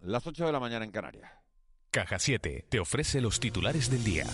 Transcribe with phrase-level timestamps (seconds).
[0.00, 1.30] las 8 de la mañana en Canarias.
[1.90, 4.24] Caja 7 te ofrece los titulares del día.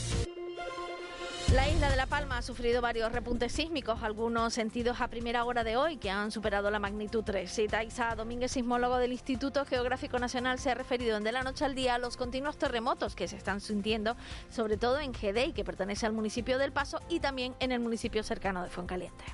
[1.53, 5.63] La isla de La Palma ha sufrido varios repuntes sísmicos, algunos sentidos a primera hora
[5.63, 7.59] de hoy, que han superado la magnitud 3.
[7.59, 11.65] Y Taisa Domínguez, sismólogo del Instituto Geográfico Nacional, se ha referido en de la noche
[11.67, 14.17] al día a los continuos terremotos que se están sintiendo,
[14.49, 18.23] sobre todo en Gedei, que pertenece al municipio del Paso, y también en el municipio
[18.23, 19.25] cercano de Fuencaliente.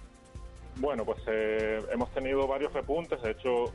[0.76, 3.72] Bueno, pues eh, hemos tenido varios repuntes, de hecho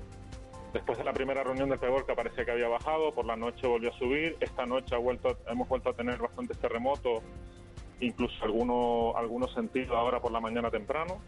[0.75, 3.91] Después de la primera reunión del Peor, parecía que había bajado, por la noche volvió
[3.91, 4.35] a subir.
[4.41, 7.23] Esta noche ha vuelto, hemos vuelto a tener bastantes terremotos,
[8.01, 11.21] incluso algunos, algunos sentidos ahora por la mañana temprano.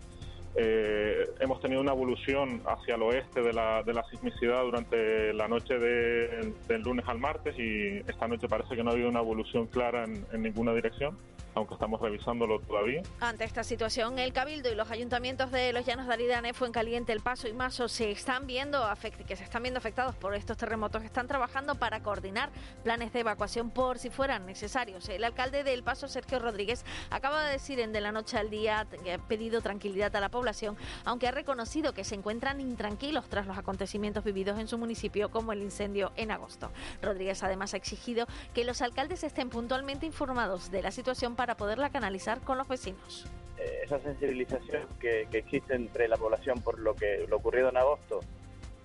[0.57, 5.47] Eh, hemos tenido una evolución hacia el oeste de la, de la sismicidad durante la
[5.47, 9.21] noche de, del lunes al martes y esta noche parece que no ha habido una
[9.21, 11.17] evolución clara en ninguna dirección
[11.57, 13.01] aunque estamos revisándolo todavía.
[13.19, 17.21] Ante esta situación, el Cabildo y los ayuntamientos de los Llanos de Aridane, Fuencaliente, El
[17.21, 18.87] Paso y Maso se están viendo
[19.27, 22.49] que se están viendo afectados por estos terremotos, están trabajando para coordinar
[22.83, 25.09] planes de evacuación por si fueran necesarios.
[25.09, 28.49] El alcalde de El Paso, Sergio Rodríguez, acaba de decir en De la Noche al
[28.49, 33.27] Día que ha pedido tranquilidad a la población, aunque ha reconocido que se encuentran intranquilos
[33.29, 36.71] tras los acontecimientos vividos en su municipio, como el incendio en agosto.
[37.01, 41.55] Rodríguez además ha exigido que los alcaldes estén puntualmente informados de la situación para para
[41.55, 43.25] poderla canalizar con los vecinos.
[43.57, 48.19] Eh, esa sensibilización que, existe entre la población por lo que lo ocurrido en agosto,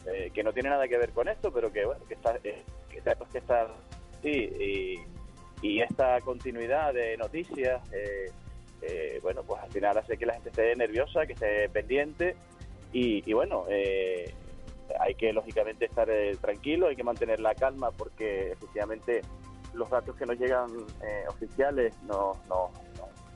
[0.07, 2.63] eh, que no tiene nada que ver con esto, pero que bueno, que está, eh,
[2.89, 3.69] que está,
[4.23, 5.01] sí,
[5.61, 7.81] y, esta continuidad de noticias,
[9.23, 12.37] bueno, pues al final hace que la gente esté nerviosa, que esté pendiente
[12.93, 13.67] y, y bueno,
[15.01, 16.09] hay que lógicamente estar
[16.41, 19.23] tranquilo, hay que mantener la calma porque efectivamente
[19.75, 20.69] los datos que nos llegan
[21.03, 22.71] eh, oficiales nos, nos,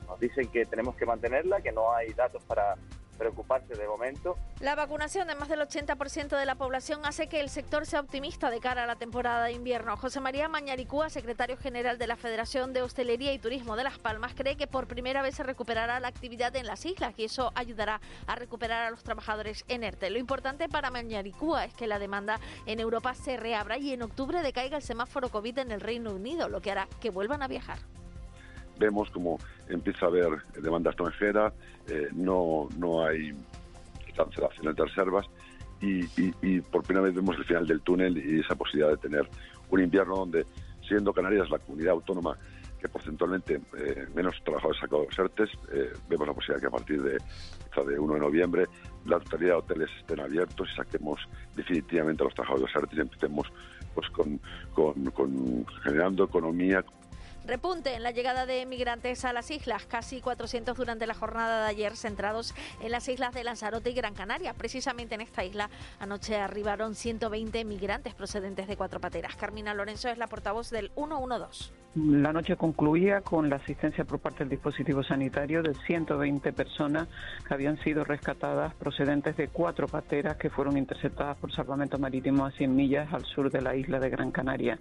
[0.07, 2.75] nos dicen que tenemos que mantenerla, que no hay datos para
[3.17, 4.37] preocuparse de momento.
[4.59, 8.49] La vacunación de más del 80% de la población hace que el sector sea optimista
[8.49, 9.97] de cara a la temporada de invierno.
[9.97, 14.33] José María Mañaricúa, secretario general de la Federación de Hostelería y Turismo de Las Palmas,
[14.35, 18.01] cree que por primera vez se recuperará la actividad en las islas y eso ayudará
[18.25, 20.09] a recuperar a los trabajadores en ERTE.
[20.09, 24.41] Lo importante para Mañaricúa es que la demanda en Europa se reabra y en octubre
[24.41, 27.79] decaiga el semáforo COVID en el Reino Unido, lo que hará que vuelvan a viajar
[28.77, 31.53] vemos como empieza a haber demanda extranjera,
[31.87, 33.33] eh, no, no hay
[34.15, 35.25] cancelaciones de reservas
[35.81, 36.05] y,
[36.41, 39.29] y, por primera vez vemos el final del túnel y esa posibilidad de tener
[39.69, 40.45] un invierno donde,
[40.87, 42.35] siendo Canarias la comunidad autónoma
[42.79, 47.01] que porcentualmente eh, menos trabajadores sacado los ERTES, eh, vemos la posibilidad que a partir
[47.01, 48.65] de, de 1 de noviembre
[49.05, 51.19] la totalidad de hoteles estén abiertos y saquemos
[51.55, 53.47] definitivamente a los trabajadores ERTES y empecemos
[53.93, 54.39] pues, con,
[54.73, 56.83] con generando economía,
[57.47, 61.69] Repunte en la llegada de migrantes a las islas, casi 400 durante la jornada de
[61.69, 64.53] ayer, centrados en las islas de Lanzarote y Gran Canaria.
[64.53, 65.69] Precisamente en esta isla
[66.01, 69.37] anoche arribaron 120 migrantes procedentes de cuatro pateras.
[69.37, 71.71] Carmina Lorenzo es la portavoz del 112.
[71.95, 77.07] La noche concluía con la asistencia por parte del dispositivo sanitario de 120 personas
[77.47, 82.51] que habían sido rescatadas procedentes de cuatro pateras que fueron interceptadas por salvamento marítimo a
[82.51, 84.77] 100 millas al sur de la isla de Gran Canaria.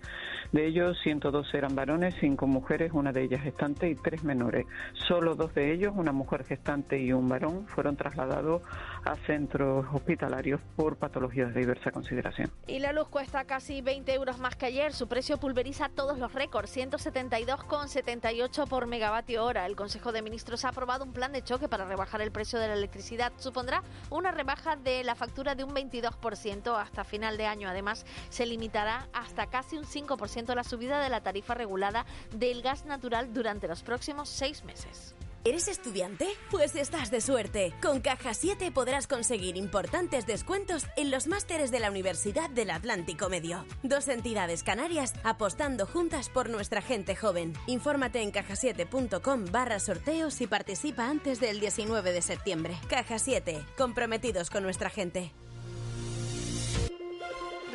[0.53, 4.65] De ellos, 102 eran varones, cinco mujeres, una de ellas gestante y tres menores.
[5.07, 8.63] Solo dos de ellos, una mujer gestante y un varón, fueron trasladados
[9.05, 12.51] a centros hospitalarios por patologías de diversa consideración.
[12.67, 14.95] Y la luz cuesta casi 20 euros más que ayer.
[14.95, 19.67] Su precio pulveriza todos los récords, 172,78 por megavatio hora.
[19.67, 22.69] El Consejo de Ministros ha aprobado un plan de choque para rebajar el precio de
[22.69, 23.33] la electricidad.
[23.37, 27.69] Supondrá una rebaja de la factura de un 22% hasta final de año.
[27.69, 32.63] Además, se limitará hasta casi un 5% la subida de la tarifa regulada de del
[32.63, 35.15] gas natural durante los próximos seis meses.
[35.45, 36.27] ¿Eres estudiante?
[36.51, 37.73] Pues estás de suerte.
[37.81, 43.29] Con Caja 7 podrás conseguir importantes descuentos en los másteres de la Universidad del Atlántico
[43.29, 43.65] Medio.
[43.85, 47.53] Dos entidades canarias apostando juntas por nuestra gente joven.
[47.69, 52.77] Infórmate en cajasiete.com barra sorteos y participa antes del 19 de septiembre.
[52.89, 55.33] Caja 7, comprometidos con nuestra gente.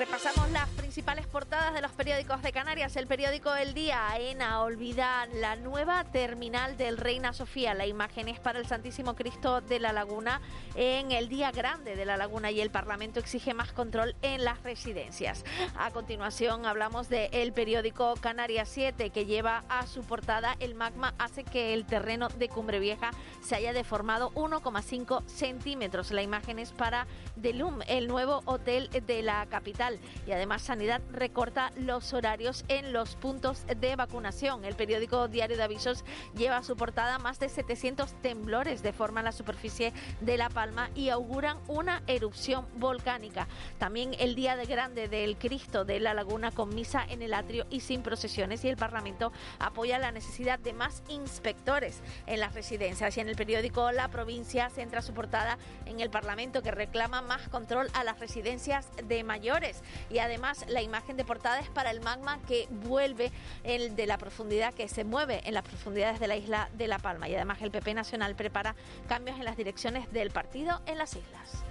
[0.02, 2.96] Repasamos las principales portadas de los periódicos de Canarias.
[2.96, 7.76] El periódico El Día, AENA, olvida la nueva terminal del Reina Sofía.
[7.76, 10.42] La imagen es para el Santísimo Cristo de la Laguna
[10.74, 14.64] en el Día Grande de la Laguna y el Parlamento exige más control en las
[14.64, 15.46] residencias.
[15.78, 21.44] A continuación hablamos del periódico Canarias 7 que lleva a su portada el magma hace
[21.44, 23.12] que el terreno de Cumbre Vieja
[23.44, 26.10] se haya deformado 1,5 centímetros.
[26.10, 27.06] La imagen es para
[27.36, 29.91] Delum, el nuevo hotel de la capital.
[30.28, 34.66] Y además Sanidad recorta los horarios en los puntos de vacunación.
[34.66, 36.04] El periódico Diario de Avisos
[36.36, 41.10] lleva a su portada más de 700 temblores deforman la superficie de La Palma y
[41.10, 43.48] auguran una erupción volcánica.
[43.78, 47.66] También el día de grande del Cristo de la Laguna con misa en el atrio
[47.70, 53.18] y sin procesiones y el Parlamento apoya la necesidad de más inspectores en las residencias.
[53.18, 57.48] Y en el periódico La Provincia centra su portada en el Parlamento que reclama más
[57.50, 59.81] control a las residencias de mayores.
[60.10, 63.32] Y además la imagen de portada es para el magma que vuelve
[63.64, 67.00] el de la profundidad, que se mueve en las profundidades de la isla de La
[67.00, 67.30] Palma.
[67.30, 68.76] Y además el PP Nacional prepara
[69.08, 71.64] cambios en las direcciones del partido en las islas.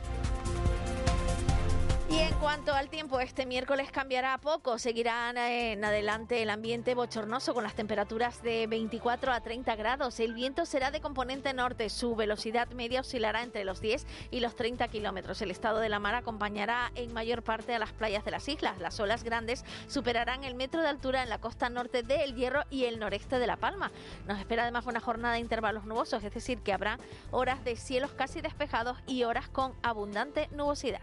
[2.11, 4.81] Y en cuanto al tiempo, este miércoles cambiará poco.
[4.81, 10.19] Seguirá en adelante el ambiente bochornoso con las temperaturas de 24 a 30 grados.
[10.19, 11.89] El viento será de componente norte.
[11.89, 15.41] Su velocidad media oscilará entre los 10 y los 30 kilómetros.
[15.41, 18.81] El estado de la mar acompañará en mayor parte a las playas de las islas.
[18.81, 22.65] Las olas grandes superarán el metro de altura en la costa norte de El Hierro
[22.71, 23.93] y el noreste de La Palma.
[24.27, 26.99] Nos espera además una jornada de intervalos nubosos, es decir, que habrá
[27.31, 31.03] horas de cielos casi despejados y horas con abundante nubosidad.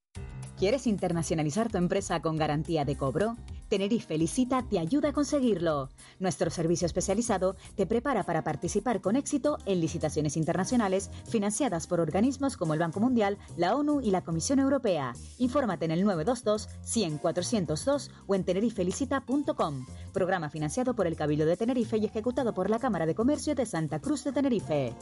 [0.61, 3.35] ¿Quieres internacionalizar tu empresa con garantía de cobro?
[3.67, 5.89] Tenerife Licita te ayuda a conseguirlo.
[6.19, 12.57] Nuestro servicio especializado te prepara para participar con éxito en licitaciones internacionales financiadas por organismos
[12.57, 15.13] como el Banco Mundial, la ONU y la Comisión Europea.
[15.39, 19.87] Infórmate en el 922 100 402 o en tenerifelicita.com.
[20.13, 23.65] Programa financiado por el Cabildo de Tenerife y ejecutado por la Cámara de Comercio de
[23.65, 24.93] Santa Cruz de Tenerife.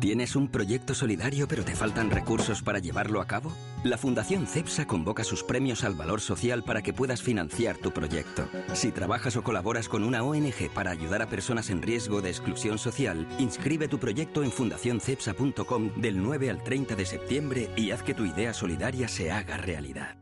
[0.00, 3.52] ¿Tienes un proyecto solidario pero te faltan recursos para llevarlo a cabo?
[3.82, 8.48] La Fundación CEPSA convoca sus premios al valor social para que puedas financiar tu proyecto.
[8.74, 12.78] Si trabajas o colaboras con una ONG para ayudar a personas en riesgo de exclusión
[12.78, 18.14] social, inscribe tu proyecto en fundacioncepsa.com del 9 al 30 de septiembre y haz que
[18.14, 20.16] tu idea solidaria se haga realidad.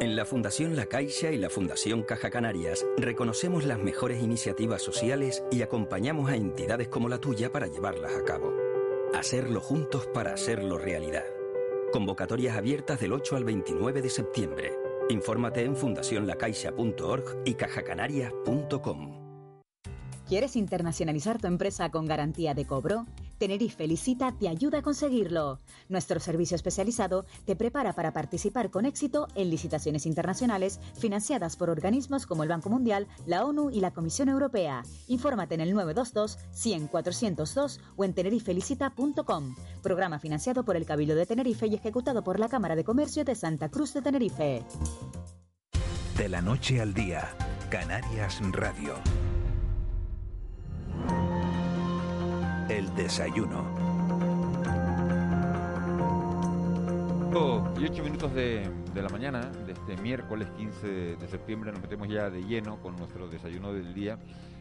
[0.00, 5.42] En la Fundación La Caixa y la Fundación Caja Canarias reconocemos las mejores iniciativas sociales
[5.50, 8.63] y acompañamos a entidades como la tuya para llevarlas a cabo.
[9.14, 11.22] Hacerlo juntos para hacerlo realidad.
[11.92, 14.72] Convocatorias abiertas del 8 al 29 de septiembre.
[15.08, 19.52] Infórmate en fundacionlacaixa.org y cajacanarias.com.
[20.26, 23.06] ¿Quieres internacionalizar tu empresa con garantía de cobro?
[23.38, 25.60] Tenerife Licita te ayuda a conseguirlo.
[25.88, 32.26] Nuestro servicio especializado te prepara para participar con éxito en licitaciones internacionales financiadas por organismos
[32.26, 34.82] como el Banco Mundial, la ONU y la Comisión Europea.
[35.08, 39.54] Infórmate en el 922 100 402 o en tenerifelicita.com.
[39.82, 43.34] Programa financiado por el Cabildo de Tenerife y ejecutado por la Cámara de Comercio de
[43.34, 44.64] Santa Cruz de Tenerife.
[46.16, 47.34] De la noche al día,
[47.70, 48.94] Canarias Radio.
[52.68, 53.64] El desayuno.
[57.78, 62.08] Y ocho minutos de, de la mañana de este miércoles 15 de septiembre nos metemos
[62.08, 64.18] ya de lleno con nuestro desayuno del día.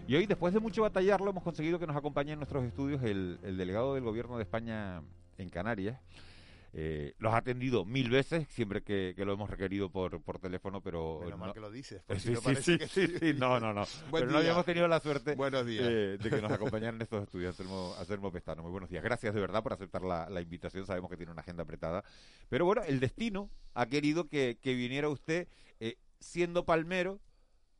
[0.07, 3.39] Y hoy, después de mucho batallarlo, hemos conseguido que nos acompañe en nuestros estudios el,
[3.43, 5.01] el delegado del Gobierno de España
[5.37, 5.97] en Canarias,
[6.75, 10.81] eh, los ha atendido mil veces, siempre que, que lo hemos requerido por, por teléfono,
[10.81, 11.19] pero...
[11.19, 13.59] Menos no- mal que lo dices, sí, si no sí, sí, que- sí, sí, no,
[13.59, 13.85] no, no.
[14.11, 14.39] Pero no día.
[14.39, 15.85] habíamos tenido la suerte Buenos días.
[15.87, 18.63] eh, de que nos acompañaran estos estudios, Anselmo, Anselmo Pestano.
[18.63, 19.03] Muy buenos días.
[19.03, 20.85] Gracias de verdad por aceptar la, la invitación.
[20.87, 22.03] Sabemos que tiene una agenda apretada.
[22.49, 25.47] Pero bueno, el destino ha querido que, que viniera usted
[25.79, 27.19] eh, siendo palmero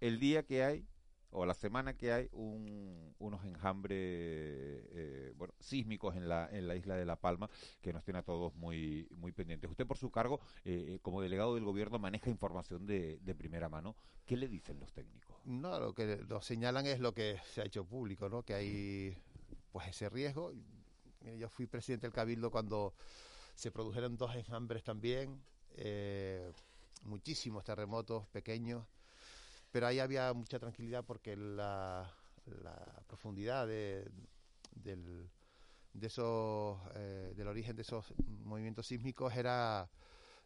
[0.01, 0.85] el día que hay
[1.33, 6.75] o la semana que hay un- unos enjambres eh, bueno, sísmicos en la, en la
[6.75, 7.49] isla de La Palma
[7.81, 9.69] que nos tiene a todos muy, muy pendientes.
[9.69, 13.95] Usted por su cargo, eh, como delegado del gobierno, maneja información de, de primera mano.
[14.25, 15.35] ¿Qué le dicen los técnicos?
[15.45, 18.43] No, lo que nos señalan es lo que se ha hecho público, ¿no?
[18.43, 19.17] Que hay
[19.71, 20.53] pues ese riesgo.
[21.37, 22.93] Yo fui presidente del Cabildo cuando
[23.55, 25.41] se produjeron dos enjambres también,
[25.75, 26.51] eh,
[27.03, 28.85] muchísimos terremotos pequeños.
[29.73, 32.15] Pero ahí había mucha tranquilidad porque la,
[33.07, 34.07] profundidad de,
[34.75, 35.31] del,
[35.93, 38.13] de esos, eh, del origen de esos
[38.43, 39.89] movimientos sísmicos era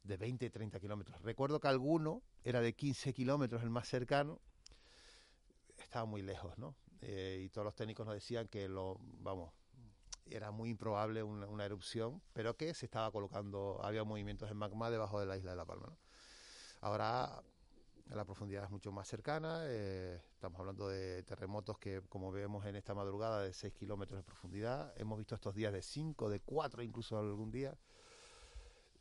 [0.02, 1.22] de 20 30 kilómetros.
[1.24, 4.40] Recuerdo que alguno era de 15 kilómetros, el más cercano,
[5.78, 6.78] estaba muy lejos, ¿no?
[7.02, 9.52] Eh, y todos los técnicos nos decían que lo, vamos,
[10.26, 15.20] era muy improbable una, erupción, pero que se estaba colocando, había movimientos en magma debajo
[15.20, 15.98] de la isla de La Palma.
[16.80, 17.44] Ahora
[18.10, 22.76] la profundidad es mucho más cercana, eh, estamos hablando de terremotos que, como vemos en
[22.76, 26.84] esta madrugada, de 6 kilómetros de profundidad, hemos visto estos días de 5, de 4
[26.84, 27.78] incluso algún día.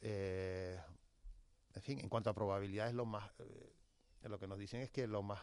[0.01, 0.79] Eh,
[1.75, 3.75] en fin, en cuanto a probabilidades, lo más, eh,
[4.23, 5.41] lo que nos dicen es que lo más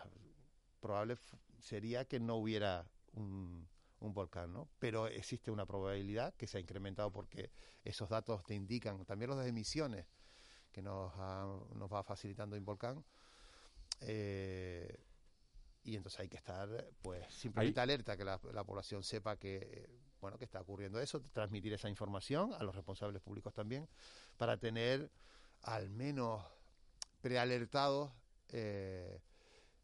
[0.80, 1.18] probable
[1.60, 3.68] sería que no hubiera un,
[4.00, 4.68] un volcán, ¿no?
[4.80, 7.52] Pero existe una probabilidad que se ha incrementado porque
[7.84, 10.06] esos datos te indican, también los de emisiones
[10.74, 11.16] que nos,
[11.76, 13.06] nos va facilitando un volcán,
[14.06, 15.00] eh,
[15.84, 16.70] y entonces hay que estar,
[17.02, 19.90] pues, simplemente alerta, que la, población sepa que,
[20.22, 23.88] bueno, que está ocurriendo eso, transmitir esa información a los responsables públicos también,
[24.38, 25.12] para tener
[25.62, 26.44] al menos
[27.22, 28.12] prealertados
[28.50, 29.22] eh,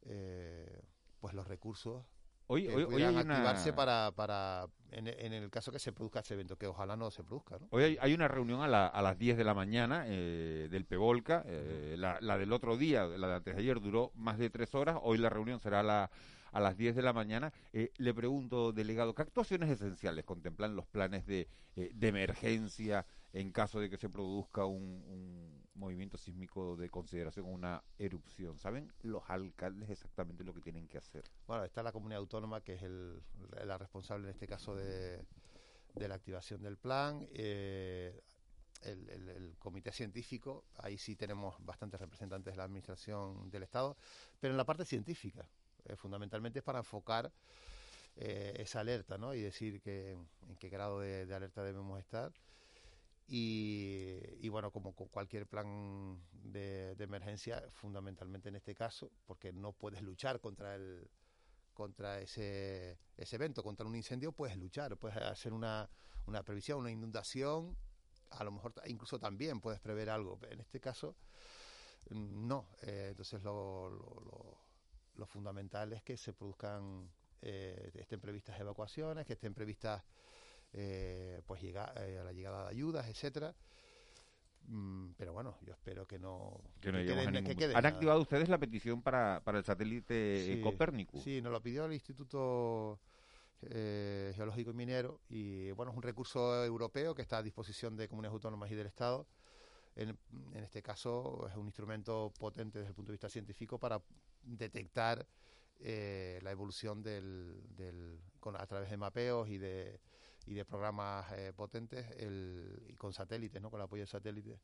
[0.04, 0.82] eh,
[1.20, 2.06] pues los recursos
[2.52, 6.66] Hoy, que hoy, activarse para, para en, el caso que se produzca ese evento, que
[6.66, 7.60] ojalá no se produzca.
[7.60, 7.68] ¿no?
[7.70, 11.44] Hoy hay, una reunión a, a, las 10 de la mañana eh, del Pevolca.
[11.46, 14.74] Eh, la, la, del otro día, la de antes de ayer, duró más de tres
[14.74, 14.98] horas.
[15.04, 16.10] Hoy la reunión será a la,
[16.52, 17.54] a las 10 de la mañana.
[17.74, 23.52] Eh, le pregunto, delegado, ¿qué actuaciones esenciales contemplan los planes de, eh, de emergencia en
[23.52, 28.58] caso de que se produzca un, movimiento sísmico de consideración, una erupción?
[28.58, 31.24] ¿Saben los alcaldes exactamente lo que tienen que hacer?
[31.48, 33.22] Bueno, está la comunidad autónoma, que es el,
[33.66, 35.24] la responsable en este caso de,
[35.96, 37.26] de la activación del plan.
[37.32, 38.22] Eh,
[38.82, 43.98] el, el, comité científico, ahí sí tenemos bastantes representantes de la administración del Estado,
[44.40, 45.48] pero en la parte científica,
[45.86, 47.32] eh, fundamentalmente es para enfocar
[48.16, 49.34] eh, esa alerta ¿no?
[49.34, 52.34] y decir que, en qué grado de, alerta debemos estar.
[53.32, 60.02] Y, bueno, como con cualquier plan de, emergencia, fundamentalmente en este caso, porque no puedes
[60.02, 61.10] luchar contra el
[61.74, 65.90] contra ese, ese evento, contra un incendio, puedes luchar, puedes hacer una,
[66.26, 67.78] una previsión, una inundación,
[68.32, 70.38] a lo mejor incluso también puedes prever algo.
[70.50, 71.16] En este caso,
[72.10, 72.68] no.
[72.82, 74.60] Eh, entonces lo, lo
[75.20, 80.04] lo fundamental es que se produzcan, eh, estén previstas evacuaciones, que estén previstas
[80.74, 83.56] eh, pues llega, eh, la llegada de ayudas, etcétera.
[84.68, 86.90] Mm, pero bueno, yo espero que no, que,
[87.74, 91.20] ¿Han activado ustedes la petición para, para el satélite Copérnico?
[91.20, 93.00] Sí, nos lo pidió el Instituto
[93.62, 98.36] Geológico y Minero y bueno, es un recurso europeo que está a disposición de comunidades
[98.36, 99.28] autónomas y del Estado
[100.00, 100.18] en,
[100.56, 104.02] este caso es un instrumento potente desde el punto de vista científico para
[104.44, 105.28] detectar
[105.80, 110.00] eh, la evolución del, con, a través de mapeos y de,
[110.50, 113.70] y de programas eh, potentes el, y con satélites, ¿no?
[113.70, 114.60] con el apoyo de satélites,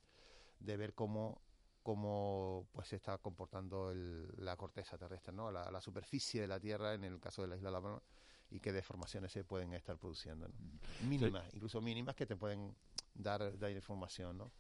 [0.60, 1.42] de ver cómo
[1.84, 3.94] cómo pues se está comportando
[4.38, 5.52] la corteza terrestre, ¿no?
[5.52, 8.02] La, superficie de la Tierra en el caso de la isla de La Palma
[8.50, 10.50] y qué deformaciones se pueden estar produciendo,
[11.08, 12.76] mínimas, incluso mínimas que te pueden
[13.14, 14.52] dar, dar información, ¿no?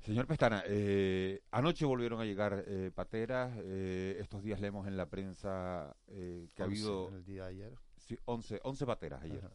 [0.00, 3.56] Señor Pestana, eh, anoche volvieron a llegar eh, pateras.
[3.62, 7.10] Eh, estos días leemos en la prensa que ha habido.
[7.10, 7.74] el día de ayer.
[7.96, 9.48] Sí, 11, 11 pateras ayer.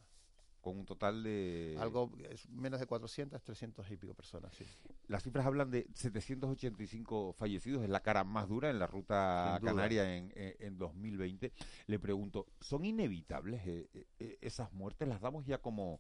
[0.62, 1.76] Con un total de.
[1.80, 2.12] Algo
[2.50, 4.66] menos de 400, 300 y pico personas, sí.
[5.08, 10.16] Las cifras hablan de 785 fallecidos, es la cara más dura en la ruta canaria
[10.16, 11.52] en, en, 2020.
[11.88, 15.08] Le pregunto, ¿son inevitables esas muertes?
[15.08, 16.00] ¿Las damos ya como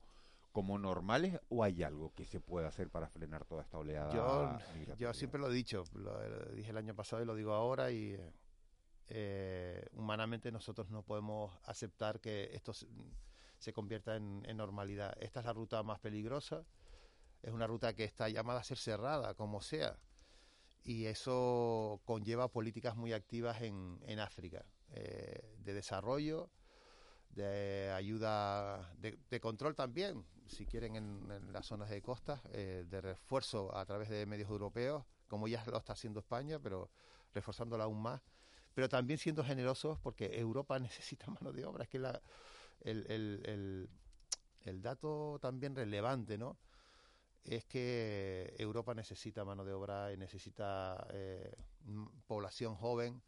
[0.51, 4.13] como normales o hay algo que se pueda hacer para frenar toda esta oleada?
[4.13, 6.19] Yo, yo siempre lo he dicho, lo,
[6.53, 8.17] dije el año pasado y lo digo ahora y
[9.07, 12.73] eh, humanamente nosotros no podemos aceptar que esto
[13.61, 15.15] se, convierta en, normalidad.
[15.21, 16.65] Esta es la ruta más peligrosa,
[17.41, 19.97] es una ruta que está llamada a ser cerrada, como sea,
[20.83, 26.49] y eso conlleva políticas muy activas en, en África, eh, de desarrollo,
[27.29, 32.99] de ayuda, de, de, control también, si quieren, en, las zonas de costa, eh, de
[32.99, 36.89] refuerzo a través de medios europeos, como ya lo está haciendo España, pero
[37.33, 38.21] reforzándola aún más.
[38.73, 41.83] Pero también siendo generosos porque Europa necesita mano de obra.
[41.83, 42.21] Es que la,
[42.81, 43.89] el, el,
[44.63, 46.57] el, dato también relevante, ¿no?
[47.43, 51.55] Es que Europa necesita mano de obra y necesita eh,
[52.27, 53.21] población joven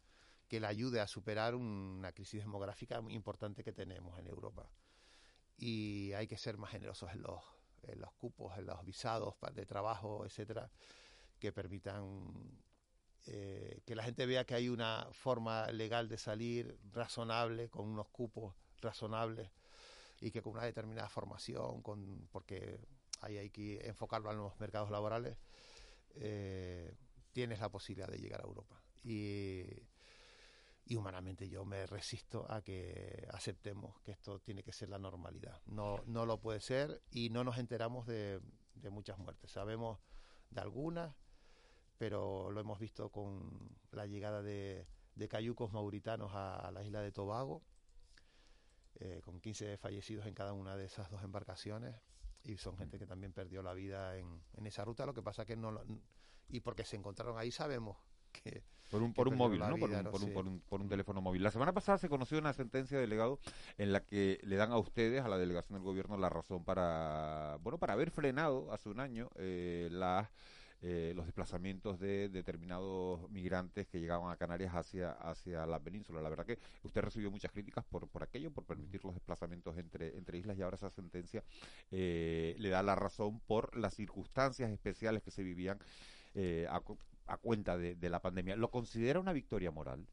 [0.48, 4.68] que la ayude a superar una crisis demográfica muy importante que tenemos en Europa
[5.56, 7.40] y hay que ser más generosos en los,
[7.82, 10.70] en los cupos, en los visados de trabajo, etcétera,
[11.38, 12.60] que permitan
[13.26, 18.08] eh, que la gente vea que hay una forma legal de salir razonable, con unos
[18.08, 19.50] cupos razonables
[20.20, 22.80] y que con una determinada formación, con, porque
[23.20, 25.36] ahí hay que enfocarlo a los mercados laborales,
[26.14, 26.94] eh,
[27.32, 28.80] tienes la posibilidad de llegar a Europa.
[29.02, 29.64] Y,
[30.86, 35.60] y humanamente yo me resisto a que aceptemos que esto tiene que ser la normalidad.
[35.66, 38.40] No, no lo puede ser y no nos enteramos de,
[38.74, 39.50] de muchas muertes.
[39.50, 39.98] Sabemos
[40.50, 41.14] de algunas,
[41.98, 47.12] pero lo hemos visto con la llegada de, de cayucos mauritanos a, la isla de
[47.12, 47.62] Tobago,
[49.00, 51.94] eh, con 15 fallecidos en cada una de esas dos embarcaciones
[52.42, 55.06] y son gente que también perdió la vida en, en esa ruta.
[55.06, 55.80] Lo que pasa que no
[56.48, 57.96] y porque se encontraron ahí sabemos
[58.32, 59.76] que por un por un móvil, ¿no?
[59.76, 61.42] Por un, por, un, por, un, por, un, teléfono móvil.
[61.42, 63.40] La semana pasada se conoció una sentencia de delegado
[63.78, 67.56] en la que le dan a ustedes, a la delegación del gobierno, la razón para
[67.62, 70.28] bueno para haber frenado hace un año eh, las
[70.86, 76.20] eh, los desplazamientos de determinados migrantes que llegaban a Canarias hacia, hacia la península.
[76.20, 80.14] La verdad que usted recibió muchas críticas por, por aquello, por permitir los desplazamientos entre,
[80.18, 81.42] entre islas y ahora esa sentencia
[81.90, 85.78] eh, le da la razón por las circunstancias especiales que se vivían
[86.34, 86.82] eh, a,
[87.28, 88.54] a, cuenta de, de la pandemia.
[88.54, 90.06] ¿Lo considera una victoria moral?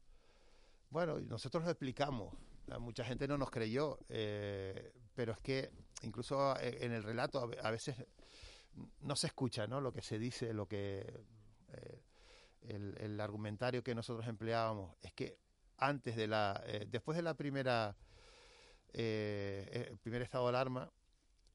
[0.88, 2.34] Bueno, nosotros lo explicamos.
[2.80, 5.70] Mucha gente no nos creyó, eh, pero es que
[6.02, 7.96] incluso en el relato a veces
[9.00, 9.80] no se escucha ¿no?
[9.80, 11.24] lo que se dice, lo que
[11.72, 12.02] eh,
[12.62, 15.38] el, argumentario que nosotros empleábamos es que
[15.78, 17.96] antes de la, eh, después de la primera,
[18.92, 20.90] eh, el primer estado de alarma,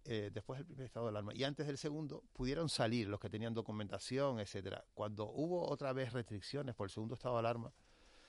[0.03, 3.53] después del primer estado de alarma y antes del segundo pudieron salir los que tenían
[3.53, 4.86] documentación, etcétera.
[4.93, 7.74] Cuando hubo otra vez restricciones por el segundo estado de alarma,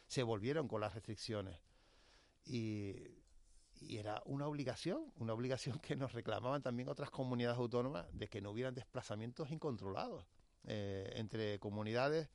[0.08, 1.60] se volvieron con las restricciones
[2.44, 3.17] y
[3.80, 8.40] y era una obligación, una obligación que nos reclamaban también otras comunidades autónomas de que
[8.40, 10.26] no hubieran desplazamientos incontrolados
[10.64, 12.28] eh, entre comunidades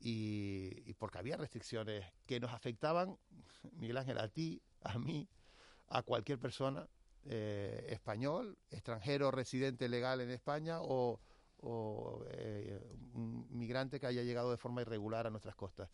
[0.00, 3.18] y, porque había restricciones que nos afectaban,
[3.72, 5.28] Miguel Ángel, a ti, a mí,
[5.88, 6.88] a cualquier persona,
[7.24, 11.20] eh, español, extranjero, residente legal en España o,
[12.30, 12.80] eh,
[13.14, 15.90] un migrante que haya llegado de forma irregular a nuestras costas.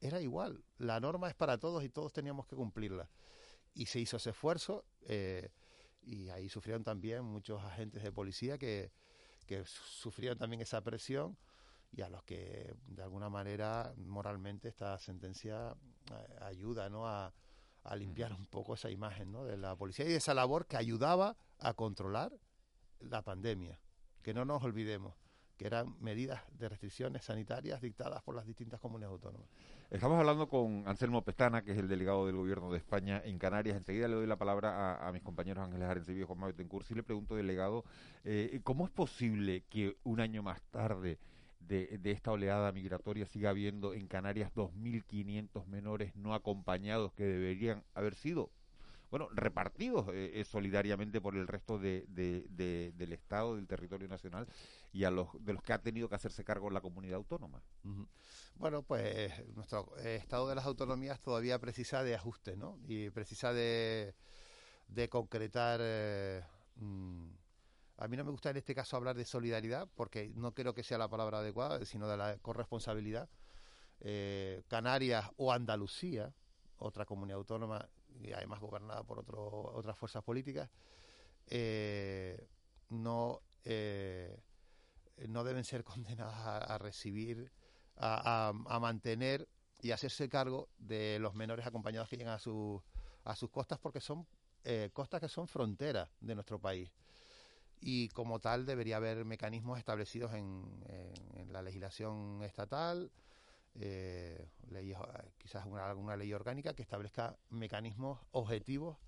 [0.00, 3.08] Era igual, la norma es para todos y todos teníamos que cumplirla
[3.74, 5.50] y se hizo ese esfuerzo eh,
[6.02, 8.92] y ahí sufrieron también muchos agentes de policía que,
[9.46, 11.36] que sufrieron también esa presión
[11.92, 15.76] y a los que de alguna manera moralmente esta sentencia
[16.10, 17.06] eh, ayuda ¿no?
[17.06, 17.32] a,
[17.84, 19.44] a limpiar un poco esa imagen ¿no?
[19.44, 22.32] de la policía y de esa labor que ayudaba a controlar
[23.00, 23.78] la pandemia.
[24.22, 25.14] Que no nos olvidemos
[25.56, 29.48] que eran medidas de restricciones sanitarias dictadas por las distintas comunidades autónomas.
[29.90, 33.76] Estamos hablando con Anselmo Pestana, que es el delegado del Gobierno de España en Canarias.
[33.76, 36.86] Enseguida le doy la palabra a, mis compañeros Ángeles Arencibio y Juan Manuel Tencourt.
[36.86, 37.84] Si le pregunto, delegado,
[38.24, 41.18] eh, ¿cómo es posible que un año más tarde
[41.60, 47.84] de, de, esta oleada migratoria siga habiendo en Canarias 2.500 menores no acompañados que deberían
[47.94, 48.50] haber sido
[49.14, 54.48] bueno, repartidos eh, eh, solidariamente por el resto de, del Estado, del territorio nacional
[54.92, 57.62] y a los de los que ha tenido que hacerse cargo la comunidad autónoma.
[58.56, 62.80] Bueno, pues nuestro eh, Estado de las autonomías todavía precisa de ajuste, ¿no?
[62.88, 64.16] Y precisa de,
[64.88, 65.80] de concretar.
[66.74, 67.28] Mm,
[67.98, 70.82] a mí no me gusta en este caso hablar de solidaridad porque no creo que
[70.82, 73.28] sea la palabra adecuada, sino de la corresponsabilidad.
[74.66, 76.34] Canarias o Andalucía,
[76.78, 77.88] otra comunidad autónoma,
[78.20, 80.70] y además gobernada por otro, otras fuerzas políticas,
[81.46, 82.48] eh,
[82.90, 84.40] no, eh,
[85.28, 87.52] no deben ser condenadas a, recibir,
[87.96, 89.48] a, mantener
[89.80, 92.82] y hacerse cargo de los menores acompañados que llegan a, su,
[93.24, 94.26] a sus costas porque son
[94.64, 96.90] eh, costas que son fronteras de nuestro país.
[97.80, 100.64] Y como tal debería haber mecanismos establecidos en,
[101.34, 103.10] en la legislación estatal,
[103.80, 104.96] eh, leyes,
[105.38, 108.98] quizás una, alguna ley orgánica que establezca mecanismos objetivos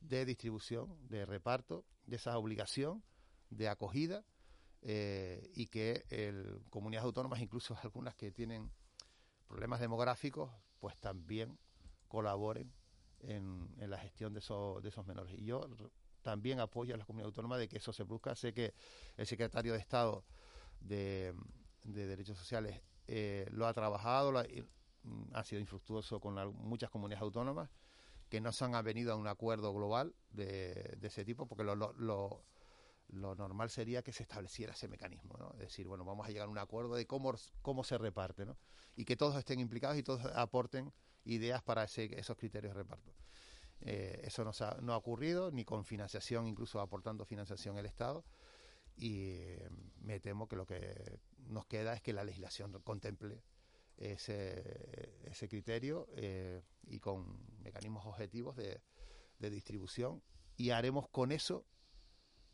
[0.00, 3.02] de distribución, de reparto, de esa obligación
[3.50, 4.24] de acogida
[4.82, 8.70] eh, y que el, comunidades autónomas, incluso algunas que tienen
[9.46, 11.58] problemas demográficos, pues también
[12.06, 12.72] colaboren
[13.20, 15.34] en, la gestión de, esos, menores.
[15.38, 15.68] Y yo
[16.22, 18.34] también apoyo a las comunidades autónomas de que eso se busca.
[18.34, 18.74] Sé que
[19.16, 20.24] el secretario de Estado
[20.80, 21.34] de
[21.82, 27.70] Derechos Sociales eh, lo ha trabajado, mm, ha sido infructuoso con muchas comunidades autónomas
[28.28, 31.94] que no se han venido a un acuerdo global de, ese tipo, porque lo, lo,
[33.08, 35.52] lo, normal sería que se estableciera ese mecanismo, ¿no?
[35.54, 38.58] Es decir, bueno, vamos a llegar a un acuerdo de cómo, cómo se reparte, ¿no?
[38.94, 40.92] Y que todos estén implicados y todos aporten
[41.24, 43.14] ideas para ese, esos criterios de reparto.
[43.80, 48.24] Eh, eso no, ha, no ha ocurrido, ni con financiación, incluso aportando financiación el Estado
[48.98, 49.56] y
[50.00, 53.42] me temo que lo que nos queda es que la legislación contemple
[53.96, 58.80] ese, ese criterio eh, y con mecanismos objetivos de,
[59.38, 60.22] de, distribución
[60.56, 61.64] y haremos con eso,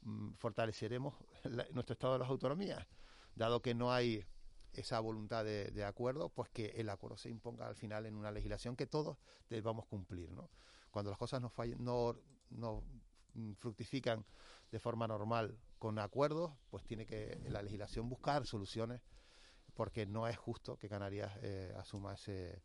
[0.02, 1.14] mm, fortaleceremos
[1.72, 2.87] nuestro estado de las autonomías,
[3.35, 4.24] dado que no hay
[4.72, 8.30] esa voluntad de, de, acuerdo, pues que el acuerdo se imponga al final en una
[8.30, 10.30] legislación que todos debamos cumplir.
[10.33, 10.50] ¿no?
[10.90, 12.16] Cuando las cosas no, fallen, no,
[12.50, 12.83] no
[13.59, 14.24] fructifican
[14.70, 19.03] de forma normal con acuerdos, pues tiene que la legislación buscar soluciones
[19.75, 22.62] porque no es justo que Canarias eh, asuma ese,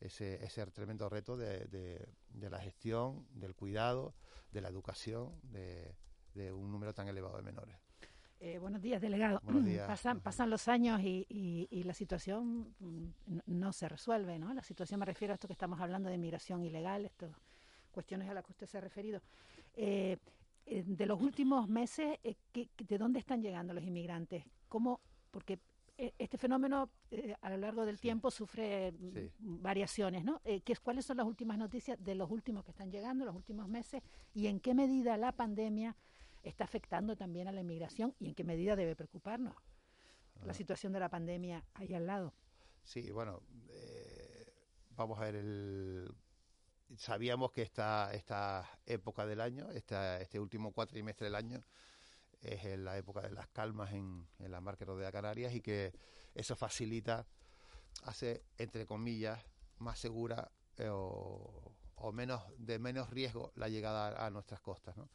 [0.00, 4.14] ese, ese, tremendo reto de, de, la gestión, del cuidado,
[4.52, 5.96] de la educación de,
[6.32, 7.76] de un número tan elevado de menores.
[8.40, 9.38] Eh, buenos días, delegado.
[9.44, 9.86] Buenos días.
[9.86, 14.54] Pasan, pasan los años y, y, y, la situación mm, no se resuelve, ¿no?
[14.54, 17.36] La situación me refiero a esto que estamos hablando de migración ilegal, estas
[17.90, 19.20] cuestiones a las que usted se ha referido.
[19.74, 20.16] Eh,
[20.66, 24.44] eh de los últimos meses, eh, ¿de dónde están llegando los inmigrantes?
[24.68, 25.00] ¿Cómo?
[25.30, 25.60] Porque
[25.98, 28.02] eh, este fenómeno eh, a lo largo del sí.
[28.02, 29.30] tiempo sufre mm, sí.
[29.38, 30.42] variaciones, ¿no?
[30.44, 33.66] Eh, ¿qué, ¿Cuáles son las últimas noticias de los últimos que están llegando, los últimos
[33.66, 34.02] meses,
[34.34, 35.96] y en qué medida la pandemia
[36.42, 40.46] está afectando también a la inmigración y en qué medida debe preocuparnos ah.
[40.46, 42.34] la situación de la pandemia ahí al lado?
[42.82, 44.52] Sí, bueno, eh,
[44.96, 46.14] vamos a ver, el,
[46.96, 51.64] sabíamos que esta, esta época del año, esta, este último cuatrimestre del año,
[52.40, 55.60] es en la época de las calmas en, en la mar que rodea Canarias y
[55.60, 55.92] que
[56.34, 57.26] eso facilita,
[58.04, 59.42] hace, entre comillas,
[59.78, 61.72] más segura eh, o,
[62.12, 65.08] menos de menos riesgo la llegada a, a nuestras costas, ¿no?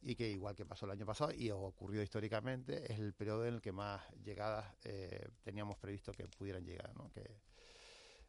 [0.00, 3.54] Y que igual que pasó el año pasado y ocurrió históricamente, es el periodo en
[3.54, 7.10] el que más llegadas eh, teníamos previsto que pudieran llegar, ¿no?
[7.12, 7.38] Que,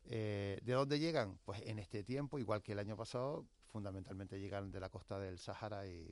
[0.10, 1.38] eh, ¿De dónde llegan?
[1.44, 5.38] Pues en este tiempo, igual que el año pasado, fundamentalmente llegan de la costa del
[5.38, 6.08] Sáhara y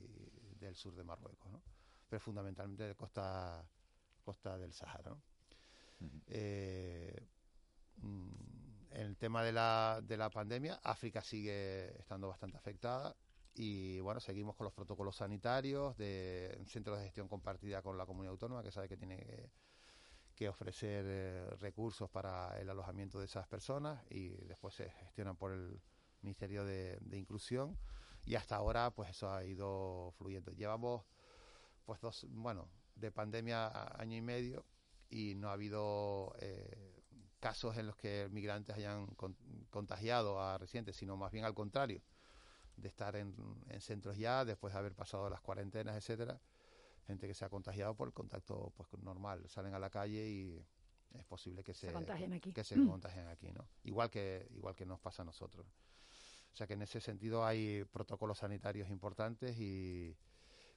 [0.60, 1.62] del sur de Marruecos, ¿no?
[2.08, 3.66] pero fundamentalmente de costa,
[4.22, 5.10] costa del Sahara.
[5.10, 5.22] ¿no?
[6.00, 6.22] Uh -huh.
[6.28, 7.26] eh,
[8.90, 13.16] en el tema de la, de la pandemia, África sigue estando bastante afectada
[13.54, 18.32] y bueno, seguimos con los protocolos sanitarios de centros de gestión compartida con la comunidad
[18.32, 19.50] autónoma que sabe que tiene que,
[20.36, 25.50] que ofrecer eh, recursos para el alojamiento de esas personas y después se gestionan por
[25.50, 25.80] el
[26.20, 27.78] Ministerio de, Inclusión
[28.26, 30.52] y hasta ahora pues eso ha ido fluyendo.
[30.52, 31.06] Llevamos
[31.86, 33.68] pues dos, bueno, de pandemia
[33.98, 34.66] año y medio
[35.08, 37.02] y no ha habido eh,
[37.40, 39.36] casos en los que migrantes hayan con,
[39.70, 42.02] contagiado a residentes, sino más bien al contrario,
[42.76, 43.34] de estar en,
[43.68, 46.38] en, centros ya, después de haber pasado las cuarentenas, etcétera,
[47.06, 50.66] gente que se ha contagiado por el contacto pues normal, salen a la calle y
[51.14, 52.88] es posible que se, se contagien aquí, que se mm.
[52.88, 53.68] contagien aquí, ¿no?
[53.84, 55.66] Igual que igual que nos pasa a nosotros.
[56.52, 60.16] O sea que en ese sentido hay protocolos sanitarios importantes y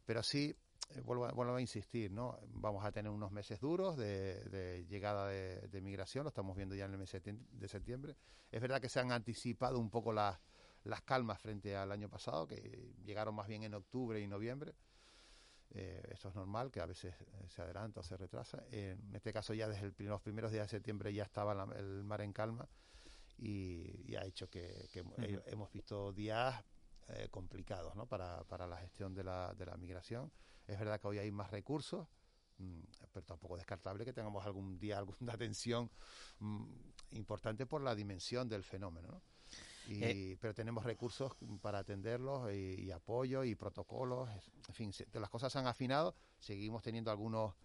[0.05, 0.55] pero sí
[0.95, 2.39] eh, vuelvo, a, vuelvo, a, insistir, ¿no?
[2.47, 6.75] Vamos a tener unos meses duros de, de llegada de, de, migración, lo estamos viendo
[6.75, 8.15] ya en el mes de septiembre.
[8.51, 10.39] Es verdad que se han anticipado un poco las,
[10.83, 14.73] las calmas frente al año pasado, que llegaron más bien en octubre y noviembre.
[15.71, 18.63] Eh, esto es normal, que a veces eh, se adelanta o se retrasa.
[18.71, 21.63] Eh, en este caso ya desde el, los primeros días de septiembre ya estaba la,
[21.77, 22.67] el mar en calma
[23.37, 25.43] y, y ha hecho que, que uh -huh.
[25.45, 26.63] hemos visto días
[27.07, 28.05] eh, complicados ¿no?
[28.05, 30.31] para, para la gestión de la, de la migración.
[30.67, 32.07] Es verdad que hoy hay más recursos,
[32.57, 35.89] mmm, pero tampoco descartable que tengamos algún día alguna tensión
[36.39, 36.65] mmm,
[37.11, 39.09] importante por la dimensión del fenómeno.
[39.09, 39.21] ¿no?
[39.87, 40.37] Y, eh.
[40.39, 44.29] Pero tenemos recursos para atenderlos y, y, apoyo y protocolos.
[44.67, 46.15] En fin, se, las cosas se han afinado.
[46.37, 47.55] Seguimos teniendo algunos,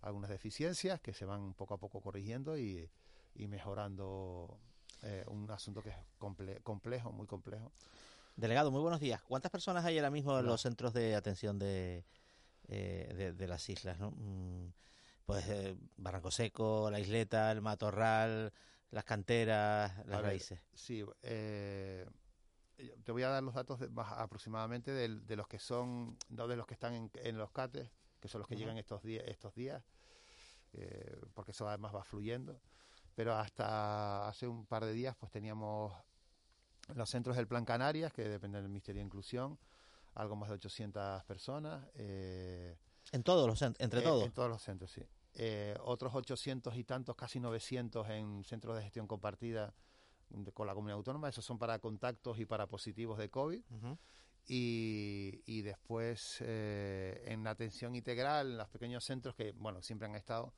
[0.00, 2.88] algunas deficiencias que se van poco a poco corrigiendo y,
[3.34, 4.58] y mejorando
[5.02, 7.72] eh, un asunto que es comple complejo, muy complejo.
[8.36, 9.22] Delegado, muy buenos días.
[9.22, 12.04] ¿Cuántas personas hay ahora mismo en los centros de atención de,
[12.68, 13.98] eh, de, de, las islas?
[13.98, 14.12] ¿no?
[14.12, 14.72] Mm,
[15.26, 18.52] pues eh, Barranco Seco, la isleta, el matorral,
[18.94, 20.60] las canteras, las ver, raíces.
[20.72, 22.06] Sí, eh,
[23.02, 26.46] te voy a dar los datos de, más aproximadamente de, de, los que son, no
[26.46, 28.60] de los que están en, en los CATES, que son los que uh -huh.
[28.60, 29.82] llegan estos, días estos días,
[30.74, 32.60] eh, porque eso además va fluyendo.
[33.16, 35.92] Pero hasta hace un par de días pues teníamos
[36.94, 39.58] los centros del Plan Canarias, que dependen del Ministerio de Inclusión,
[40.14, 41.84] algo más de 800 personas.
[41.94, 42.76] Eh,
[43.10, 44.22] ¿En todos los entre todos?
[44.22, 45.02] Eh, en todos los centros, sí.
[45.36, 49.74] Eh, otros 800 y tantos, casi 900 en centros de gestión compartida
[50.30, 51.28] de, con la comunidad autónoma.
[51.28, 53.62] Esos son para contactos y para positivos de COVID.
[53.70, 53.98] Uh -huh.
[54.46, 60.14] y, y, después eh, en atención integral, en los pequeños centros que, bueno, siempre han
[60.14, 60.52] estado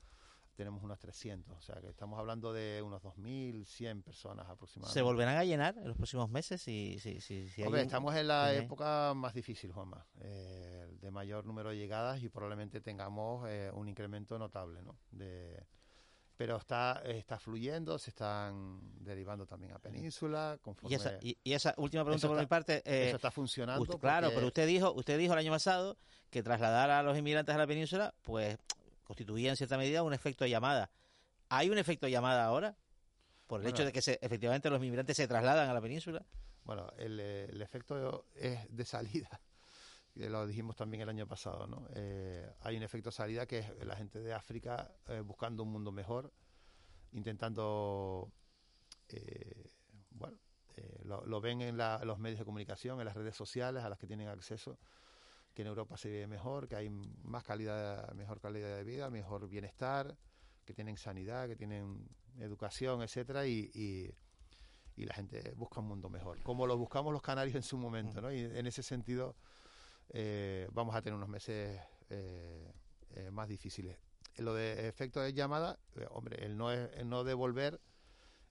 [0.56, 4.98] tenemos unos 300, o sea que estamos hablando de unos 2.100 personas aproximadamente.
[4.98, 6.60] ¿Se volverán a llenar en los próximos meses?
[6.62, 11.44] Si, si, si, si Hombre, estamos en la época más difícil, Juanma, eh, de mayor
[11.44, 14.98] número de llegadas y probablemente tengamos eh, un incremento notable ¿no?
[15.10, 15.66] de,
[16.36, 20.58] pero está está fluyendo, se están derivando también a península.
[20.88, 22.82] Y esa, y, esa última pregunta por mi parte.
[22.84, 23.98] Eh, eso está funcionando.
[23.98, 25.96] Claro, pero usted dijo, usted dijo el año pasado
[26.30, 28.58] que trasladar a los inmigrantes a la península, pues
[29.06, 30.90] constituía en cierta medida un efecto de llamada.
[31.48, 32.76] ¿Hay un efecto de llamada ahora?
[33.46, 36.26] Por el hecho de que se, efectivamente los inmigrantes se trasladan a la península.
[36.64, 39.40] Bueno, el, el efecto es de salida
[40.16, 41.88] lo dijimos también el año pasado, ¿no?
[41.94, 45.92] Eh, hay un efecto salida que es la gente de África eh, buscando un mundo
[45.92, 46.32] mejor,
[47.12, 48.32] intentando,
[49.08, 49.70] eh,
[50.10, 50.38] bueno,
[51.04, 54.28] lo, ven en los medios de comunicación, en las redes sociales a las que tienen
[54.28, 54.78] acceso,
[55.56, 59.48] que en Europa se vive mejor, que hay más calidad, mejor calidad de vida, mejor
[59.48, 60.14] bienestar,
[60.66, 62.06] que tienen sanidad, que tienen
[62.38, 64.14] educación, etcétera, y, y,
[64.96, 68.20] y la gente busca un mundo mejor, como lo buscamos los canarios en su momento,
[68.20, 68.30] ¿no?
[68.30, 69.34] Y en ese sentido
[70.10, 72.70] eh, vamos a tener unos meses eh,
[73.14, 73.96] eh, más difíciles.
[74.36, 75.78] Lo de efecto de llamada,
[76.10, 77.80] hombre, el no, el no devolver,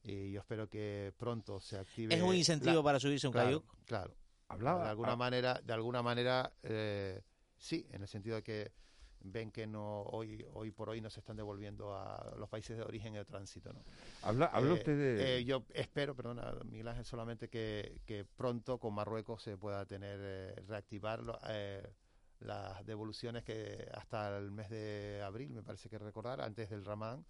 [0.02, 2.16] y yo espero que pronto se active.
[2.16, 4.16] ¿Es un incentivo para subirse un claro, Claro.
[4.48, 4.84] Hablaba.
[4.84, 6.54] De alguna manera, de alguna manera
[7.58, 8.72] sí, en el sentido de que
[9.26, 12.84] ven que no hoy hoy por hoy no se están devolviendo a los países de
[12.84, 13.74] origen de tránsito.
[13.74, 13.84] ¿no?
[14.22, 15.38] Habla, habla eh, usted de...
[15.38, 20.20] Eh, yo espero, perdona, Miguel Ángel, solamente que, que pronto con Marruecos se pueda tener,
[20.22, 21.22] eh, reactivar
[22.40, 27.26] las devoluciones que hasta el mes de abril, me parece que recordar, antes del Ramadán,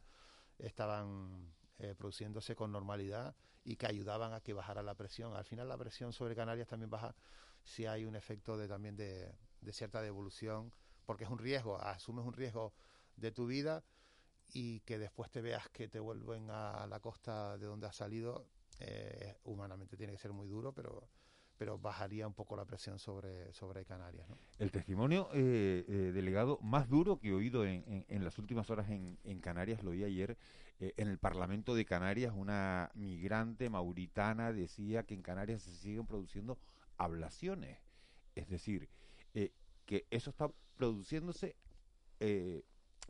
[0.57, 1.53] estaban
[1.97, 5.35] produciéndose con normalidad y que ayudaban a que bajara la presión.
[5.35, 7.15] Al final la presión sobre Canarias también baja
[7.63, 10.71] si hay un efecto de también de, de cierta devolución
[11.05, 12.73] porque es un riesgo, asumes un riesgo
[13.17, 13.83] de tu vida
[14.53, 18.47] y que después te veas que te vuelven a la costa de donde has salido,
[18.79, 21.09] eh, humanamente tiene que ser muy duro, pero
[21.57, 24.27] pero bajaría un poco la presión sobre, sobre Canarias.
[24.59, 28.89] El testimonio, eh, eh, delegado, más duro que he oído en, en, las últimas horas
[28.89, 30.37] en, en, Canarias, lo oí ayer
[30.79, 36.59] en el Parlamento de Canarias, una migrante mauritana decía que en Canarias se siguen produciendo
[36.97, 37.79] ablaciones.
[38.35, 38.89] Es decir,
[39.85, 41.55] que eso está produciéndose
[42.19, 42.63] eh,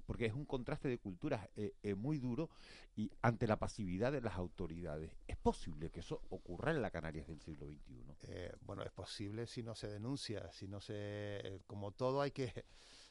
[0.05, 2.49] porque es un contraste de culturas eh, eh, muy duro
[2.95, 5.11] y ante la pasividad de las autoridades.
[5.27, 8.05] ¿Es posible que eso ocurra en la Canarias del siglo XXI?
[8.61, 11.61] bueno, es posible si no se denuncia, si no se...
[11.67, 12.65] como todo hay que...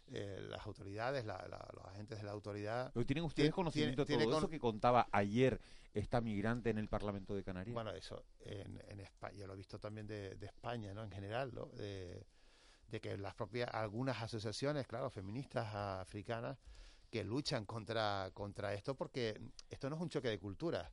[0.07, 2.93] las autoridades, los agentes de la autoridad...
[3.07, 5.61] ¿Tienen ustedes conocimiento de todo eso que contaba ayer
[5.95, 7.75] esta migrante en el Parlamento de Canarias?
[7.75, 11.05] Bueno, eso en, en España, yo lo he visto también de, de España, ¿no?
[11.05, 11.67] En general, ¿no?
[11.67, 12.27] De,
[12.95, 16.57] de que las propias algunas asociaciones, claro, feministas africanas
[17.11, 20.93] que luchan contra contra esto porque esto no es un choque de culturas.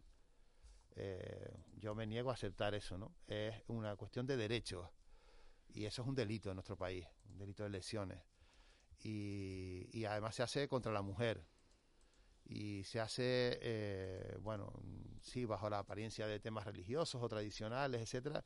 [0.96, 3.14] Eh, yo me niego a aceptar eso, ¿no?
[3.28, 4.90] Es una cuestión de derechos
[5.70, 8.24] y eso es un delito en nuestro país, un delito de lesiones
[9.04, 11.46] y, y además se hace contra la mujer
[12.46, 14.74] y se hace, eh, bueno,
[15.22, 18.44] sí, bajo la apariencia de temas religiosos o tradicionales, etcétera,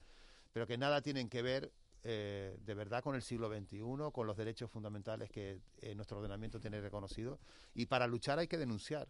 [0.51, 1.71] pero que nada tienen que ver
[2.07, 3.79] eh, de verdad con el siglo XXI,
[4.13, 7.39] con los derechos fundamentales que eh, nuestro ordenamiento tiene reconocido.
[7.73, 9.07] Y para luchar hay que denunciar,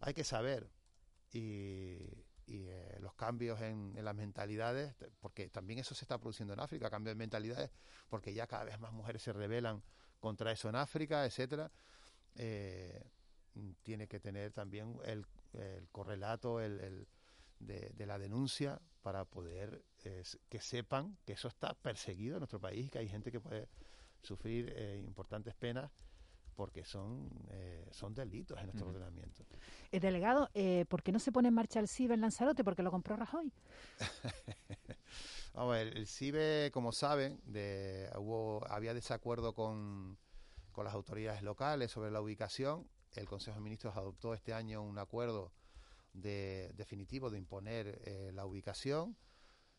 [0.00, 0.68] hay que saber.
[1.32, 2.02] Y,
[2.48, 7.12] eh, los cambios en, las mentalidades, porque también eso se está produciendo en África, cambios
[7.12, 7.70] de mentalidades,
[8.10, 9.82] porque ya cada vez más mujeres se rebelan
[10.20, 11.72] contra eso en África, etcétera.
[13.82, 15.26] tiene que tener también el,
[15.90, 17.08] correlato el,
[17.58, 19.82] de la denuncia para poder
[20.48, 23.68] que sepan que eso está perseguido en nuestro país y que hay gente que puede
[24.22, 25.90] sufrir eh, importantes penas
[26.54, 29.44] porque son, eh, son delitos en nuestro ordenamiento.
[29.90, 30.50] El eh, delegado,
[30.88, 32.64] ¿por qué no se pone en marcha el CIBE en Lanzarote?
[32.64, 33.52] Porque lo compró Rajoy.
[35.52, 40.18] Vamos, el, el, CIBE, como saben, de, hubo, había desacuerdo con,
[40.72, 42.88] con las autoridades locales sobre la ubicación.
[43.14, 45.52] El Consejo de Ministros adoptó este año un acuerdo
[46.12, 49.16] de, definitivo de imponer eh, la ubicación.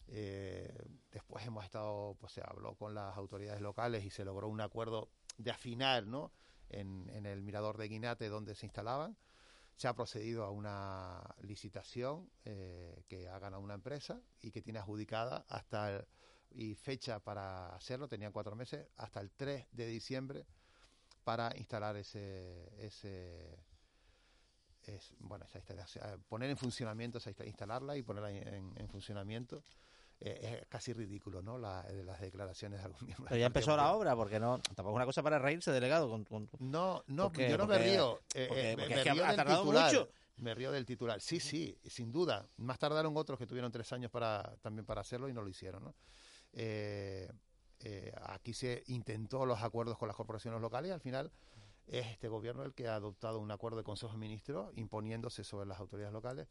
[0.09, 0.73] Eh,
[1.11, 5.09] después hemos estado, pues se habló con las autoridades locales y se logró un acuerdo
[5.37, 6.31] de afinar, ¿no?
[6.69, 9.17] En, en el mirador de Guinate donde se instalaban.
[9.75, 14.79] Se ha procedido a una licitación eh, que ha ganado una empresa y que tiene
[14.79, 16.05] adjudicada hasta
[16.51, 20.45] y fecha para hacerlo, tenían cuatro meses, hasta el 3 de diciembre
[21.23, 23.59] para instalar ese, ese
[24.83, 25.45] es bueno
[26.29, 29.63] poner en funcionamiento esa instalarla y ponerla en, funcionamiento
[30.19, 33.93] eh, es casi ridículo no la, las declaraciones de algún miembro pero ya empezó la
[33.93, 37.67] obra porque no tampoco es una cosa para reírse delegado con, no no yo no
[37.67, 40.09] me río eh, eh, me, río del titular.
[40.37, 41.21] me río del titular.
[41.21, 42.47] Sí sí sin duda.
[42.57, 45.83] Más tardaron otros que tuvieron tres años para también para hacerlo y no lo hicieron
[45.83, 45.95] ¿no?
[48.23, 51.31] aquí se intentó los acuerdos con las corporaciones locales y al final
[51.85, 55.67] es este gobierno el que ha adoptado un acuerdo de Consejo de Ministros imponiéndose sobre
[55.67, 56.47] las autoridades locales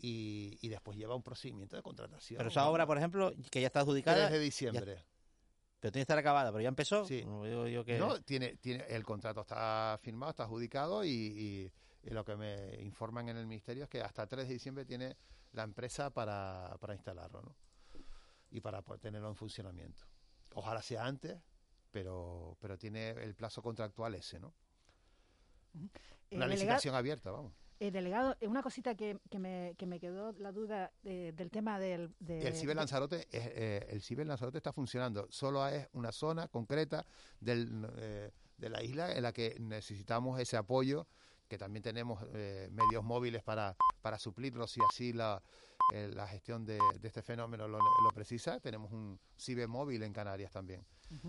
[0.00, 2.38] y, y después lleva un procedimiento de contratación.
[2.38, 4.28] Pero esa obra, por ejemplo, que ya está adjudicada...
[4.28, 4.96] 3 de diciembre.
[4.96, 5.04] ya-
[5.80, 7.06] pero tiene que estar acabada, pero ya empezó.
[7.06, 7.24] Sí.
[7.24, 7.98] No, digo yo que...
[7.98, 12.74] No, tiene, tiene, el contrato está firmado, está adjudicado y, y- y lo que me
[12.82, 15.16] informan en el ministerio es que hasta 3 de diciembre tiene
[15.52, 17.56] la empresa para, para instalarlo ¿no?
[18.50, 20.02] y para poder tenerlo en funcionamiento.
[20.54, 21.38] Ojalá sea antes,
[21.90, 24.52] pero, pero tiene el plazo contractual ese, ¿no?
[25.74, 27.52] Eh, Una delega- licitación abierta, vamos.
[27.82, 31.50] Eh, delegado, eh, una cosita que, que, me, que me quedó la duda eh, del
[31.50, 32.14] tema del...
[32.20, 35.26] de- El Ciber de- Lanzarote, eh, el Ciber Lanzarote está funcionando.
[35.30, 37.06] Solo es una zona concreta
[37.40, 41.06] del, eh, de la isla en la que necesitamos ese apoyo,
[41.48, 45.42] que también tenemos eh, medios móviles para, para suplirlo si así la,
[45.92, 48.60] eh, la gestión de, de este fenómeno lo, lo precisa.
[48.60, 50.84] Tenemos un Ciber móvil en Canarias también.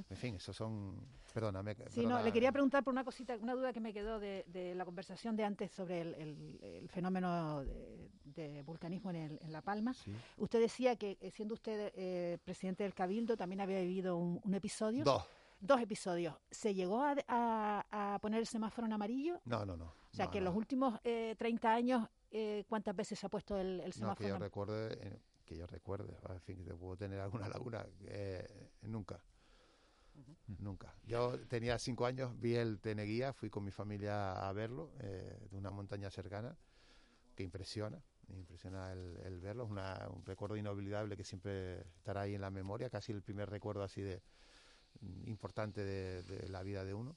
[0.09, 0.95] En fin, eso son...
[1.33, 1.75] Perdóname.
[1.89, 4.75] Sí, no, le quería preguntar por una cosita, una duda que me quedó de, de
[4.75, 9.51] la conversación de antes sobre el, el- el fenómeno de, de vulcanismo en, el- en
[9.51, 9.95] La Palma.
[10.37, 14.53] Usted decía que eh, siendo usted eh, presidente del Cabildo también había vivido un, un
[14.53, 15.03] episodio.
[15.03, 15.23] Dos.
[15.59, 16.35] Dos episodios.
[16.51, 19.39] ¿Se llegó a, a- a poner el semáforo en amarillo?
[19.45, 19.85] No, no, no.
[19.85, 20.49] O sea, No, que en no.
[20.51, 24.15] los últimos eh, 30 años, eh, ¿cuántas veces se ha puesto el, el No, semáforo?
[24.15, 28.69] que yo recuerde, eh, que yo recuerde, en fin, que puedo tener alguna laguna, eh,
[28.83, 29.21] nunca.
[30.59, 30.93] Nunca.
[31.05, 35.57] Yo tenía cinco años, vi el Teneguía, fui con mi familia a verlo, eh, de
[35.57, 36.57] una montaña cercana,
[37.35, 42.21] que impresiona, me impresiona el, el verlo, es una- un recuerdo inolvidable que siempre estará
[42.21, 44.21] ahí en la memoria, casi el primer recuerdo así de
[45.01, 47.15] mm, importante de, de la vida de uno.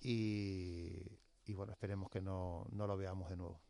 [0.00, 1.02] Y,
[1.44, 3.60] y bueno, esperemos que no, no lo veamos de nuevo.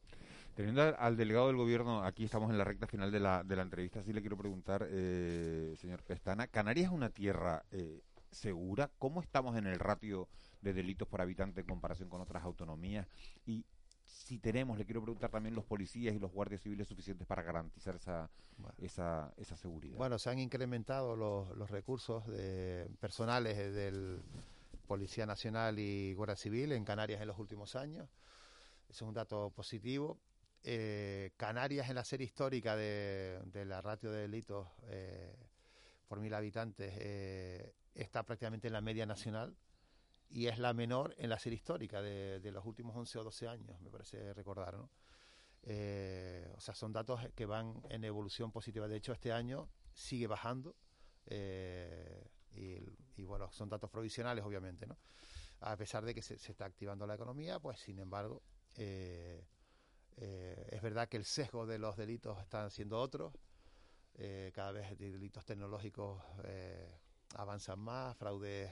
[0.57, 3.61] Teniendo al, delegado del gobierno, aquí estamos en la recta final de la, de la
[3.61, 8.91] entrevista, sí le quiero preguntar, eh, señor Pestana, ¿Canarias es una tierra eh, segura?
[8.99, 10.29] ¿Cómo estamos en el ratio
[10.63, 13.07] de delitos por habitante en comparación con otras autonomías?
[13.45, 13.67] Y
[14.07, 17.95] si tenemos, le quiero preguntar también los policías y los guardias civiles suficientes para garantizar
[17.95, 18.31] esa,
[18.79, 19.99] esa, esa seguridad.
[19.99, 24.23] Bueno, se han incrementado los, los recursos de, personales eh, del
[24.87, 28.09] Policía Nacional y Guardia Civil en Canarias en los últimos años.
[28.89, 30.19] Eso es un dato positivo.
[30.63, 35.37] Eh, Canarias en la serie histórica de, de la ratio de delitos eh,
[36.09, 39.57] por mil habitantes eh, está prácticamente en la media nacional
[40.29, 43.49] y es la menor en la serie histórica de, de los últimos 11 o 12
[43.49, 44.77] años, me parece recordar.
[45.69, 48.87] Eh, o sea, son datos que van en evolución positiva.
[48.87, 50.77] De hecho, este año sigue bajando
[51.27, 54.97] eh, y, bueno, son datos provisionales, obviamente, ¿no?
[55.61, 58.43] A pesar de que se, está activando la economía, pues sin embargo,
[60.17, 63.35] eh, es verdad que el sesgo de los delitos están siendo otros.
[64.15, 66.99] Eh, cada vez delitos tecnológicos eh,
[67.37, 68.71] avanzan más, fraudes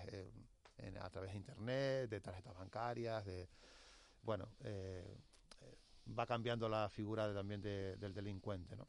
[1.01, 3.49] a través de Internet, de tarjetas bancarias, de
[4.23, 4.49] bueno,
[6.19, 8.89] va cambiando la figura de- también de- del delincuente, ¿no?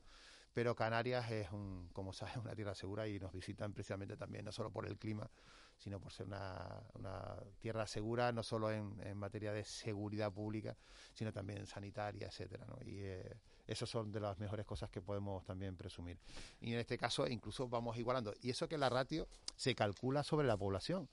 [0.53, 4.51] Pero Canarias es, un, como sabes, una tierra segura y nos visitan precisamente también, no
[4.51, 5.29] solo por el clima,
[5.77, 10.75] sino por ser una, una tierra segura, no solo en, en materia de seguridad pública,
[11.13, 12.77] sino también sanitaria, etcétera, ¿no?
[12.85, 16.19] Y eh, eso son de las mejores cosas que podemos también presumir.
[16.59, 18.33] Y en este caso incluso vamos igualando.
[18.41, 21.09] Y eso que la ratio se calcula sobre la población.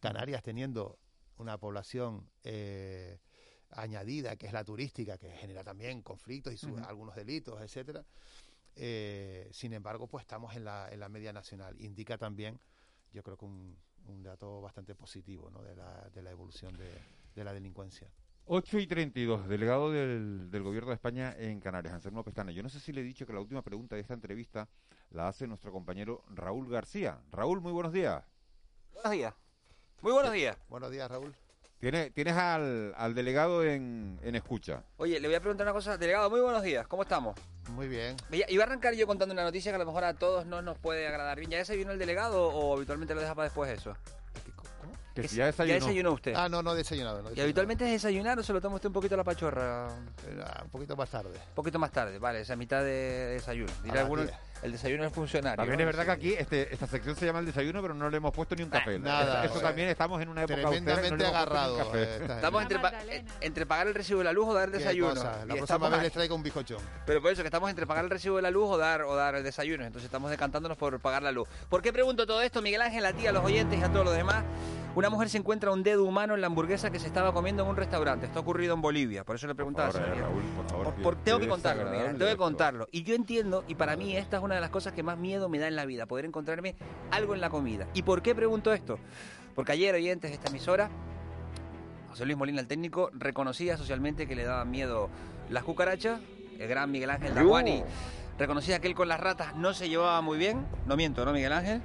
[0.00, 0.98] Canarias teniendo
[1.38, 3.20] una población eh,
[3.70, 8.04] añadida, que es la turística, que genera también conflictos y algunos delitos, etcétera.
[8.74, 11.80] Eh, sin embargo, pues estamos en la, en la media nacional.
[11.80, 12.58] Indica también,
[13.12, 15.62] yo creo que un, un dato bastante positivo ¿no?
[15.62, 16.90] de, la, de la evolución de,
[17.34, 18.10] de la delincuencia.
[18.46, 22.50] 8 y 32, delegado del, del Gobierno de España en Canarias, Anselmo Pestana.
[22.50, 24.68] Yo no sé si le he dicho que la última pregunta de esta entrevista
[25.10, 27.20] la hace nuestro compañero Raúl García.
[27.30, 28.24] Raúl, muy buenos días.
[28.92, 29.34] Buenos días.
[30.00, 30.58] Muy buenos días.
[30.68, 31.34] Buenos días, Raúl.
[31.82, 34.84] Tienes, tienes al, al delegado en, en escucha.
[34.98, 35.98] Oye, le voy a preguntar una cosa.
[35.98, 36.86] Delegado, muy buenos días.
[36.86, 37.34] ¿Cómo estamos?
[37.70, 38.14] Muy bien.
[38.30, 40.78] Iba a arrancar yo contando una noticia que a lo mejor a todos no nos
[40.78, 41.50] puede agradar bien.
[41.50, 43.96] ¿Ya desayunó el delegado o habitualmente lo deja para después eso?
[45.12, 45.76] Que si ya desayunó.
[45.76, 46.34] ¿Ya desayunó usted?
[46.36, 47.20] Ah, no, no he desayunado.
[47.20, 49.88] No ¿Y habitualmente es desayunar o se lo toma usted un poquito a la pachorra?
[50.62, 51.36] un poquito más tarde.
[51.48, 53.72] Un poquito más tarde, vale, esa mitad de desayuno.
[53.82, 54.36] Dirá las alguno, diez.
[54.62, 55.56] El desayuno es funcionario.
[55.56, 55.82] También ¿no?
[55.82, 58.32] es verdad que aquí este, esta sección se llama el desayuno, pero no le hemos
[58.32, 58.98] puesto ni un café.
[58.98, 63.24] nada, eso, también estamos en una época no Tremendamente un agarrado, Estamos entre, pa- eh,
[63.40, 65.10] entre pagar el recibo de la luz o dar el desayuno.
[65.14, 66.78] cosa, La próxima vez les traigo un bizcochón.
[67.06, 69.14] Pero por eso que estamos entre pagar el recibo de la luz o dar o
[69.16, 69.84] dar el desayuno.
[69.84, 71.48] Entonces estamos decantándonos por pagar la luz.
[71.68, 74.04] ¿Por qué pregunto todo esto, Miguel Ángel, a ti, a los oyentes y a todos
[74.04, 74.44] los demás?
[74.94, 77.70] Una mujer se encuentra un dedo humano en la hamburguesa que se estaba comiendo en
[77.70, 78.26] un restaurante.
[78.26, 79.24] Esto ha ocurrido en Bolivia.
[79.24, 80.20] Por eso le preguntaba Por favor, eh.
[80.20, 82.88] Raúl, por favor, Por- qué- por- tengo que contarlo, Miguel, tengo que contarlo.
[82.92, 85.48] Y yo entiendo, y para mí esta es una de las cosas que más miedo
[85.48, 86.74] me da en la vida, poder encontrarme
[87.10, 87.86] algo en la comida.
[87.94, 88.98] ¿Y por qué pregunto esto?
[89.54, 90.90] Porque ayer, oyentes de esta emisora,
[92.08, 95.08] José Luis Molina, el técnico, reconocía socialmente que le daban miedo
[95.50, 96.20] las cucarachas.
[96.58, 97.82] El gran Miguel Ángel Daguani
[98.38, 100.66] reconocía que él con las ratas no se llevaba muy bien.
[100.86, 101.82] No miento, ¿no, Miguel Ángel?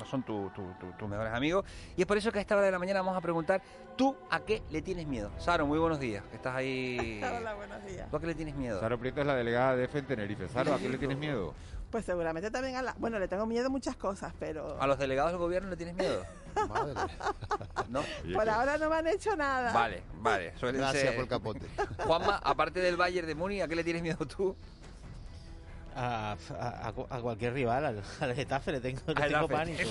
[0.00, 1.64] No son tu- tu- tu- tus mejores amigos.
[1.94, 3.60] Y es por eso que a esta hora de la mañana vamos a preguntar,
[3.96, 5.30] ¿tú a qué le tienes miedo?
[5.38, 6.24] Saro, muy buenos días.
[6.32, 7.20] Estás ahí...
[7.38, 8.08] Hola, buenos días.
[8.10, 8.80] ¿Tú a qué le tienes miedo?
[8.80, 10.48] Saro Prieto es la delegada de EFE en Tenerife.
[10.48, 11.52] Saro, ¿a qué le tienes miedo?
[11.90, 12.94] Pues seguramente también a la...
[12.98, 15.94] Bueno, le tengo miedo a muchas cosas, pero ¿A los delegados del gobierno le tienes
[15.96, 16.24] miedo?
[17.90, 18.02] ¿No?
[18.32, 19.70] por ahora no me han hecho nada.
[19.72, 20.56] Vale, vale.
[20.56, 21.66] suelen Gracias ser- por el capote.
[22.06, 24.56] Juanma, aparte del Bayern de Muni, ¿a qué le tienes miedo tú?
[26.02, 29.82] A, a- a cu- a cualquier rival, al, al Getafe le tengo, le tengo pánico.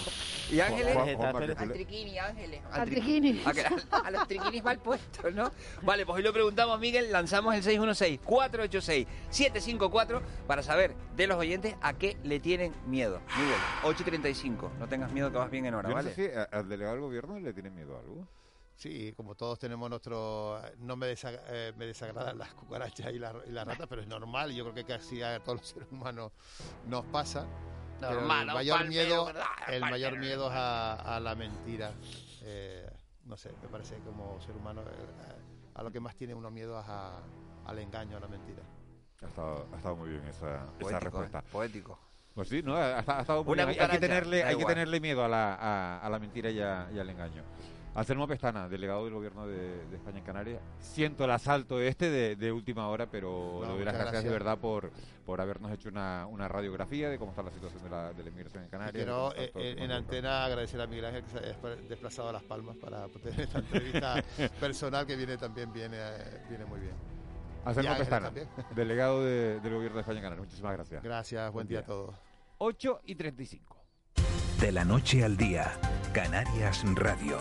[0.50, 0.96] ¿Y Ángeles?
[0.96, 2.60] Al Triquini, Ángeles.
[2.72, 3.42] Al tri- Triquini.
[3.44, 3.50] A,
[3.96, 5.50] a- a los triquinis mal puestos, ¿no?
[5.82, 7.12] Vale, pues hoy lo preguntamos, Miguel.
[7.12, 7.62] Lanzamos el
[9.30, 13.20] 616-486-754 para saber de los oyentes a qué le tienen miedo.
[13.36, 13.58] Miguel,
[14.22, 14.70] 8.35.
[14.78, 16.14] No tengas miedo que vas bien en hora, Yo no ¿vale?
[16.14, 18.26] sé si al delegado del gobierno le tiene miedo a algo.
[18.78, 20.62] Sí, como todos tenemos nuestro...
[20.78, 24.06] No me, desagra- eh, me desagradan las cucarachas y las, y las ratas, pero es
[24.06, 24.52] normal.
[24.52, 26.30] Yo creo que casi a todos los seres humanos
[26.86, 27.44] nos pasa.
[28.00, 29.44] Normal, el mayor Palmero, miedo, ¿verdad?
[29.66, 31.90] el mayor miedo es a, a la mentira.
[32.42, 32.88] Eh,
[33.24, 36.48] no sé, me parece que como ser humano eh, a lo que más tiene uno
[36.48, 37.18] miedo es a-
[37.66, 38.62] al engaño, a la mentira.
[39.22, 41.40] Ha estado, ha estado muy bien esa, esa respuesta.
[41.40, 41.48] ¿eh?
[41.50, 41.98] Poético.
[42.32, 43.68] Pues sí, no, ha, ha estado muy bien.
[43.70, 46.88] Hay- que tenerle, hay que tenerle miedo a la, a, a la mentira y, a-
[46.94, 47.42] y al engaño.
[47.94, 50.60] Anselmo Pestana, delegado del gobierno de, de España en Canarias.
[50.78, 54.56] Siento el asalto este de, de última hora, pero le doy las gracias, de verdad
[54.58, 54.92] por,
[55.26, 58.28] por habernos hecho una, una radiografía de cómo está la situación de la, de la
[58.28, 58.94] inmigración en Canarias.
[58.94, 62.28] quiero eh, todo el en, antena agradecer a Miguel Ángel que se haya despa- desplazado
[62.28, 64.22] a Las Palmas para tener esta entrevista
[64.60, 66.94] personal que viene también viene, eh, viene muy bien.
[67.64, 68.30] Anselmo Pestana,
[68.76, 70.46] delegado de- del gobierno de España en Canarias.
[70.46, 71.02] Muchísimas gracias.
[71.02, 72.14] Gracias, buen día a todos.
[72.58, 73.76] 8 y 35.
[74.60, 75.72] De la noche al día,
[76.12, 77.38] Canarias Radio.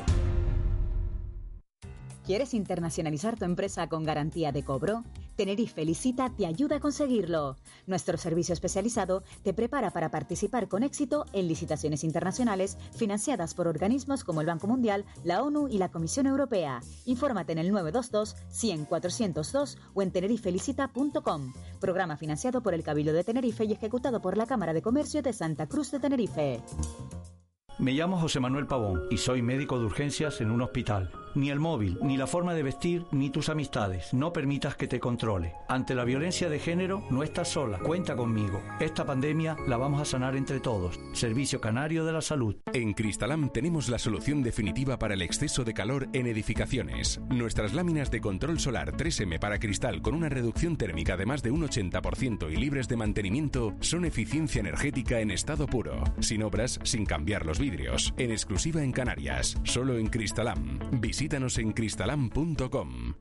[2.28, 5.06] ¿Quieres internacionalizar tu empresa con garantía de cobro?
[5.38, 7.56] Tenerife Licita te ayuda a conseguirlo.
[7.86, 14.26] Nuestro servicio especializado te prepara para participar con éxito en licitaciones internacionales financiadas por organismos
[14.26, 16.82] como el Banco Mundial, la ONU y la Comisión Europea.
[17.06, 21.54] Infórmate en el 922 100 402 o en tenerifelicita.com.
[21.80, 25.32] Programa financiado por el Cabildo de Tenerife y ejecutado por la Cámara de Comercio de
[25.32, 26.62] Santa Cruz de Tenerife.
[27.80, 31.12] Me llamo José Manuel Pavón y soy médico de urgencias en un hospital.
[31.36, 34.12] Ni el móvil, ni la forma de vestir, ni tus amistades.
[34.12, 35.54] No permitas que te controle.
[35.68, 37.78] Ante la violencia de género, no estás sola.
[37.78, 38.60] Cuenta conmigo.
[38.80, 41.00] Esta pandemia la vamos a sanar entre todos.
[41.14, 42.56] Servicio Canario de la Salud.
[42.74, 47.22] En Cristalam tenemos la solución definitiva para el exceso de calor en edificaciones.
[47.30, 51.52] Nuestras láminas de control solar 3M para cristal con una reducción térmica de más de
[51.52, 57.06] un 80% y libres de mantenimiento son eficiencia energética en estado puro, sin obras, sin
[57.06, 57.67] cambiar los vidrios,
[58.18, 60.80] en exclusiva en Canarias, solo en Cristalam.
[61.02, 63.14] Visítanos en cristalam.com.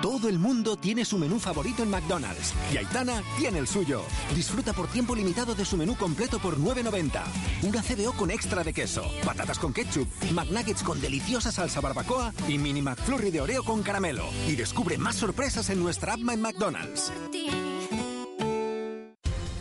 [0.00, 4.02] Todo el mundo tiene su menú favorito en McDonald's y Aitana tiene el suyo.
[4.32, 7.20] Disfruta por tiempo limitado de su menú completo por 9.90.
[7.64, 12.58] Una CBO con extra de queso, patatas con ketchup, McNuggets con deliciosa salsa barbacoa y
[12.58, 14.26] mini McFlurry de Oreo con caramelo.
[14.46, 17.12] Y descubre más sorpresas en nuestra app en McDonald's.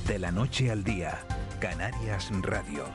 [0.07, 1.25] De la noche al día,
[1.59, 2.85] Canarias Radio.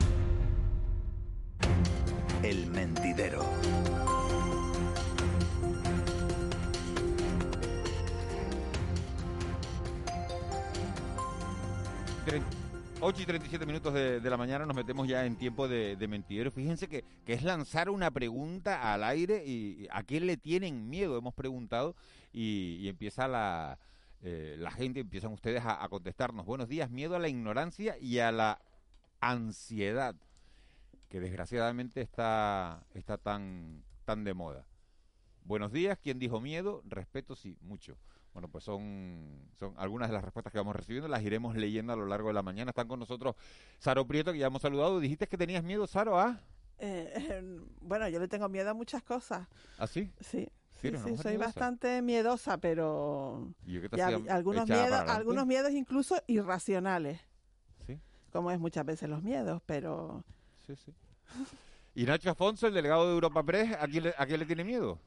[2.43, 3.45] El mentidero.
[12.26, 12.43] Tre-
[13.01, 16.51] 8 y 37 minutos de, la mañana nos metemos ya en tiempo de, de mentidero.
[16.53, 21.34] Fíjense que, es lanzar una pregunta al aire y a quién le tienen miedo, hemos
[21.34, 21.97] preguntado,
[22.32, 23.78] y, empieza la,
[24.22, 26.47] eh, la gente, empiezan ustedes a contestarnos.
[26.47, 28.61] Buenos días, miedo a la ignorancia y a la
[29.20, 30.14] ansiedad,
[31.13, 34.65] que desgraciadamente está, está tan, tan de moda.
[35.45, 36.81] Buenos días, ¿quién dijo miedo?
[36.87, 37.99] Respeto, sí, mucho.
[38.33, 41.97] Bueno, pues son, son algunas de las respuestas que vamos recibiendo, las iremos leyendo a
[41.97, 42.71] lo largo de la mañana.
[42.71, 43.35] Están con nosotros
[43.79, 45.01] Saro Prieto, que ya hemos saludado.
[45.01, 46.41] Dijiste que tenías miedo, Saro, ¿ah?
[46.79, 49.47] Eh, eh, bueno, yo le tengo miedo a muchas cosas.
[49.77, 50.11] ¿Ah, sí?
[50.19, 50.49] Sí,
[50.81, 50.93] sí,
[51.23, 55.73] soy bastante miedosa, pero ¿Y yo qué te y hacía hab- algunos miedos, algunos miedos
[55.73, 57.21] incluso irracionales.
[57.87, 58.01] Sí.
[58.33, 60.25] Como es muchas veces los miedos, pero
[60.67, 60.93] Sí, sí.
[61.95, 64.65] Y Nacho Afonso, el delegado de Europa Press, ¿a quién le, a quién le tiene
[64.65, 64.99] miedo?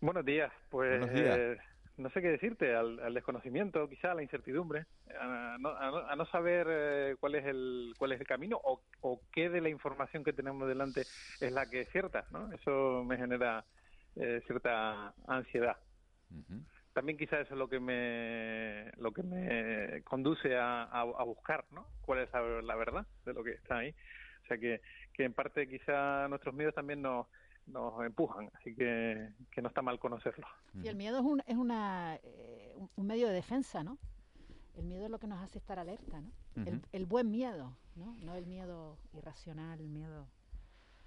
[0.00, 0.50] Buenos días.
[0.70, 1.38] Pues Buenos días.
[1.38, 1.56] eh,
[1.98, 4.86] no sé qué decirte, al, al desconocimiento, quizá a la incertidumbre,
[5.20, 8.60] a no, a no- a no saber eh, cuál es el cuál es el camino
[8.64, 11.06] o, o qué de la información que tenemos delante
[11.38, 12.50] es la que es cierta, ¿no?
[12.52, 13.64] Eso me genera
[14.16, 15.76] eh, cierta ansiedad.
[16.92, 21.64] También quizá eso es lo que me lo que me conduce a, a- a buscar,
[21.70, 21.86] ¿no?
[22.00, 23.94] Cuál es la, la verdad de lo que está ahí.
[24.52, 24.80] Sea que,
[25.14, 27.26] que en parte quizá nuestros miedos también nos
[27.64, 30.44] nos empujan, así que, que no está mal conocerlo.
[30.82, 33.98] Y el miedo es un, es una, eh, un- medio de defensa, ¿no?
[34.74, 36.32] El miedo es lo que nos hace estar alerta, ¿no?
[36.66, 38.16] el, el buen miedo, ¿no?
[38.24, 40.26] No el miedo irracional, el miedo...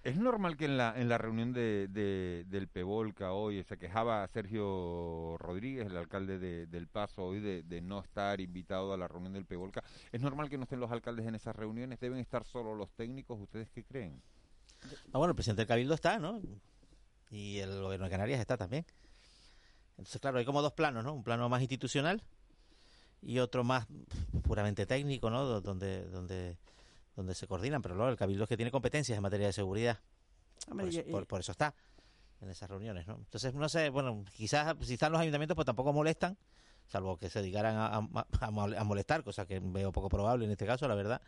[0.06, 4.28] ¿Es normal que en la, en la reunión de, de- del Pevolca hoy se quejaba
[4.28, 9.34] Sergio Rodríguez, el alcalde de- del Paso, hoy de, no estar invitado a la reunión
[9.34, 9.84] del Pevolca?
[10.12, 12.00] ¿Es normal que no estén los alcaldes en esas reuniones?
[12.00, 13.40] ¿Deben estar solo los técnicos?
[13.42, 14.22] ¿Ustedes qué creen?
[15.12, 16.40] Ah, bueno, el presidente del Cabildo está, ¿no?
[17.32, 18.86] Y el gobierno de Canarias está también.
[19.98, 21.14] Entonces, claro, hay como dos planos, ¿no?
[21.16, 22.22] Un plano más institucional
[23.24, 23.88] y otro más
[24.44, 25.46] puramente técnico, ¿no?
[25.46, 26.58] Do- Donde, donde,
[27.16, 27.82] donde se coordinan.
[27.82, 30.00] Pero luego el Cabildo es que tiene competencias en materia de seguridad.
[30.70, 31.74] Hombre, por, eso, y- por- por eso está
[32.42, 33.16] en esas reuniones, ¿no?
[33.16, 36.38] Entonces, no sé, bueno, quizás si están los ayuntamientos, pues tampoco molestan,
[36.88, 40.46] salvo que se dedicaran a, a- a mol- a molestar, cosa que veo poco probable
[40.46, 41.22] en este caso, la verdad.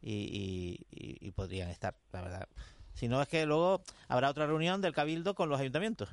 [0.00, 2.48] Y, y- y- podrían estar, la verdad.
[2.94, 6.08] Si no, es que luego habrá otra reunión del Cabildo con los ayuntamientos.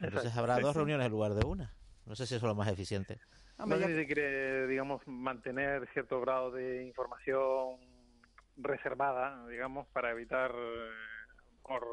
[0.00, 1.72] Entonces Exacto, habrá dos reuniones en lugar de una.
[2.06, 3.20] No sé si eso es lo más eficiente.
[3.58, 7.76] No sé si se quiere, digamos, mantener cierto grado de información
[8.62, 10.90] reservada, digamos, para evitar eh,
[11.62, 11.86] por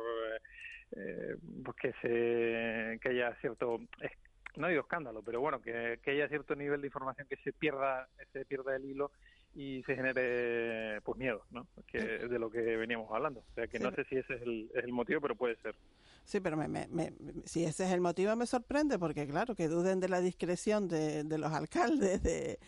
[0.91, 3.79] eh, pues que se que haya cierto
[4.55, 8.07] no digo escándalo, pero bueno, que, que haya cierto nivel de información que se pierda
[8.33, 9.11] se pierda el hilo
[9.53, 11.67] y se genere pues miedo, ¿no?
[11.87, 13.41] Que de lo que veníamos hablando.
[13.41, 13.83] O sea que Sí.
[13.83, 15.75] no sé si ese es el, es el motivo, pero puede ser.
[16.23, 17.13] Sí, pero me, me- me-
[17.45, 21.23] si ese es el motivo me sorprende porque claro, que duden de la discreción de,
[21.23, 22.59] de los alcaldes de,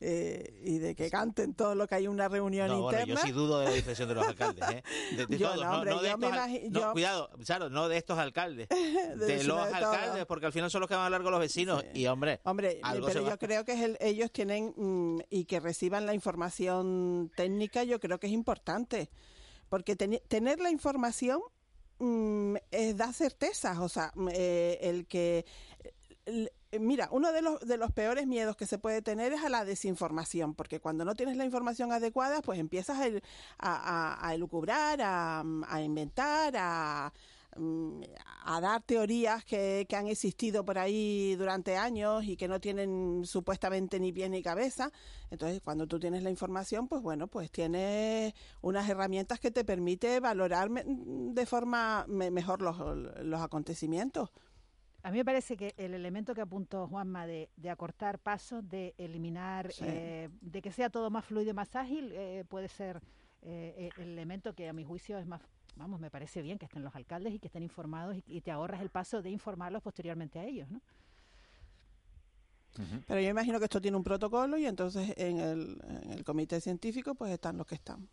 [0.00, 3.20] eh, y de que canten todo lo que hay una reunión No, bueno, interna.
[3.20, 4.82] yo sí dudo de la discreción de los alcaldes, ¿eh?
[5.16, 7.70] De, de Yo todos, no, no, hombre, no de yo estos no, yo- cuidado, claro,
[7.70, 11.02] no de estos alcaldes, de, los de alcaldes, porque al final son los que van
[11.02, 13.72] a hablar con los vecinos y hombre, Hombre, algo pero se va- yo creo que
[13.72, 18.32] es el- ellos tienen mm, y que reciban la información técnica, yo creo que es
[18.32, 19.10] importante,
[19.68, 21.40] porque tener la información
[21.98, 25.44] mm, es, da certezas, o sea, mm, eh, el que
[26.26, 29.48] el- Mira, uno de los, de los peores miedos que se puede tener es a
[29.48, 32.98] la desinformación, porque cuando no tienes la información adecuada, pues empiezas
[33.58, 35.42] a, a, elucubrar, a,
[35.82, 37.10] inventar, a,
[37.56, 38.02] mm,
[38.44, 43.22] a dar teorías que, que han existido por ahí durante años y que no tienen
[43.24, 44.92] supuestamente ni pie ni cabeza.
[45.30, 50.20] Entonces, cuando tú tienes la información, pues bueno, pues tienes unas herramientas que te permite
[50.20, 52.76] valorar me- de forma me- mejor los,
[53.24, 54.28] los acontecimientos.
[55.02, 58.94] A mí me parece que el elemento que apuntó Juanma de, de acortar pasos, de
[58.98, 59.84] eliminar, Sí.
[59.86, 63.00] eh, de que sea todo más fluido y más ágil, eh, puede ser
[63.42, 65.40] eh, el elemento que a mi juicio es más,
[65.76, 68.50] vamos, me parece bien que estén los alcaldes y que estén informados y, y te
[68.50, 70.80] ahorras el paso de informarlos posteriormente a ellos, ¿no?
[73.08, 76.60] Pero yo imagino que esto tiene un protocolo y entonces en el, en el comité
[76.60, 78.08] científico pues están los que están.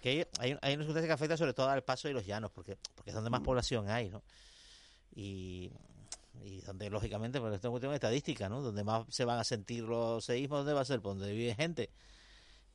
[0.00, 2.52] que hay, hay, hay una circunstancia que afecta sobre todo al paso y los llanos,
[2.52, 4.22] porque, porque es donde más población hay, ¿no?
[5.16, 5.70] Y,
[6.44, 8.60] y donde, lógicamente, porque esto es cuestión de estadística, ¿no?
[8.62, 11.00] Donde más se van a sentir los seísmos, ¿dónde va a ser?
[11.00, 11.90] Pues donde vive gente.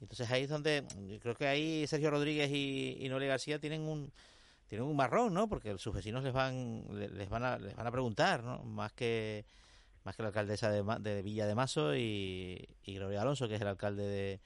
[0.01, 0.83] Entonces ahí es donde,
[1.21, 4.11] creo que ahí Sergio Rodríguez y, y Noelia García tienen un
[4.67, 5.47] tienen un marrón, ¿no?
[5.47, 8.63] Porque sus vecinos les van le- les van a les van a preguntar, ¿no?
[8.63, 9.45] Más que
[10.03, 13.61] más que la alcaldesa de, de Villa de Mazo y, y Gloria Alonso, que es
[13.61, 14.39] el alcalde de,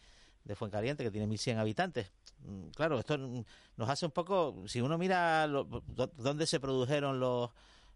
[0.44, 2.12] de Fuencaliente, que tiene 1.100 habitantes.
[2.46, 7.20] Mm, Claro, esto nos hace un poco, si uno mira lo- dó- dónde se produjeron
[7.22, 7.52] los,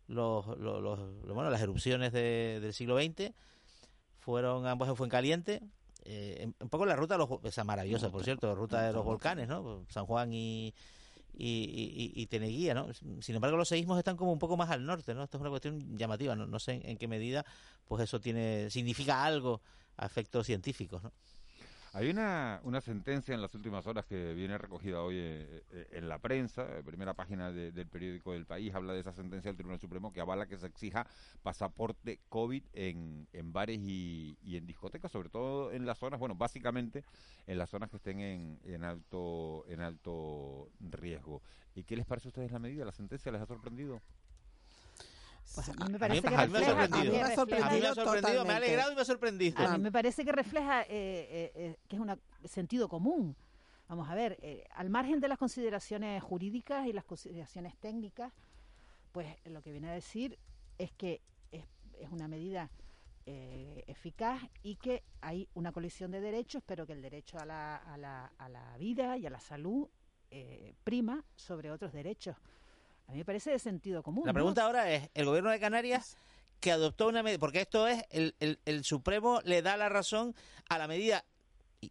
[0.09, 0.99] los, los- los-
[1.33, 3.31] bueno, las erupciones de- del siglo XX,
[4.19, 5.61] fueron ambos en Fuencaliente,
[6.05, 9.47] eh, un poco la ruta de los, esa maravillosa, por cierto, ruta de los volcanes,
[9.47, 9.85] ¿no?
[9.89, 10.73] San Juan y,
[11.37, 12.87] y, y, y Teneguía, ¿no?
[13.21, 15.23] Sin embargo, los seísmos están como un poco más al norte, ¿no?
[15.23, 17.45] Esto es una cuestión llamativa, no, no sé en, en qué medida,
[17.87, 19.61] pues eso tiene significa algo
[19.97, 21.11] a efectos científicos, ¿no?
[21.91, 26.07] Hay una, una sentencia en las últimas horas que viene recogida hoy eh, eh, en
[26.07, 29.57] la prensa, eh, primera página de- del periódico del país, habla de esa sentencia del
[29.57, 31.07] Tribunal Supremo que avala que se exija
[31.41, 36.35] pasaporte COVID en, en bares y, y en discotecas, sobre todo en las zonas, bueno,
[36.35, 37.03] básicamente
[37.47, 41.41] en las zonas que estén en, en alto en alto riesgo.
[41.73, 42.85] ¿Y qué les parece a ustedes la medida?
[42.85, 44.03] ¿La sentencia les ha sorprendido?
[45.55, 47.01] Pues a mí me A parece mí- que a mí me ha refleja- sorprendido.
[47.01, 48.95] que A mí me ha refleja- A mí me ha sorprendido, me ha alegrado y
[48.95, 49.57] me ha sorprendido.
[49.67, 53.35] A mí me parece que refleja eh, eh, eh, que es un sentido común.
[53.87, 58.31] Vamos a ver, eh, al margen de las consideraciones jurídicas y las consideraciones técnicas,
[59.11, 60.37] pues lo que viene a decir
[60.77, 61.21] es que
[61.51, 61.65] es,
[61.99, 62.69] es una medida
[63.25, 67.75] eh, eficaz y que hay una colisión de derechos, pero que el derecho a la,
[67.77, 69.87] a la, a la vida y a la salud
[70.31, 72.35] eh, prima sobre otros derechos.
[73.09, 74.23] A mí me parece de sentido común.
[74.25, 74.35] La ¿no?
[74.35, 76.15] pregunta ahora es, el gobierno de Canarias
[76.59, 80.35] que adoptó una medida, porque esto es, el, el, el Supremo le da la razón
[80.67, 81.25] a la medida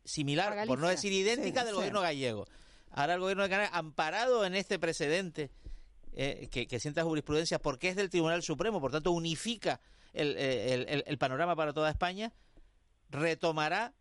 [0.04, 1.76] similar, por no decir idéntica, Sí, del sí.
[1.76, 2.44] gobierno gallego.
[2.92, 5.50] Ahora el gobierno de Canarias, amparado en este precedente
[6.12, 9.80] eh, que, que sienta jurisprudencia porque es del Tribunal Supremo, por tanto unifica
[10.12, 12.32] el, el- el- el panorama para toda España,
[13.10, 13.92] retomará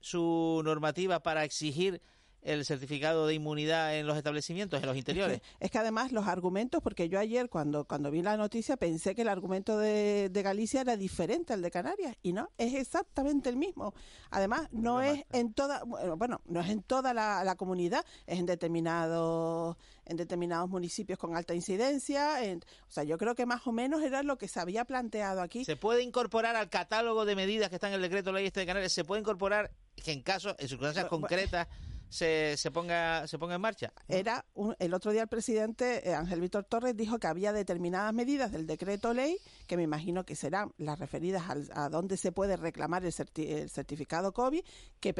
[0.00, 2.00] su normativa para exigir
[2.42, 5.40] el certificado de inmunidad en los establecimientos, en los interiores.
[5.60, 9.22] Es que además los argumentos, porque yo ayer cuando, cuando vi la noticia pensé que
[9.22, 13.56] el argumento de, de Galicia era diferente al de Canarias y no, es exactamente el
[13.56, 13.94] mismo.
[14.30, 18.46] Además, no es en toda, bueno, no es en toda la, la comunidad, es en
[18.46, 22.44] determinados, en determinados municipios con alta incidencia.
[22.44, 25.40] en- o sea, yo creo que más o menos era lo que se había planteado
[25.42, 25.64] aquí.
[25.64, 28.66] Se puede incorporar al catálogo de medidas que está en el decreto ley este de
[28.66, 31.68] Canarias, se puede incorporar que en caso, en circunstancias concretas,
[32.12, 33.92] se, se ponga se ponga en marcha.
[34.06, 38.12] Era un- el otro día el presidente eh, Ángel Víctor Torres dijo que había determinadas
[38.12, 42.30] medidas del decreto ley que me imagino que serán las referidas al- a dónde se
[42.30, 44.62] puede reclamar el, certi- el certificado COVID
[45.00, 45.14] que,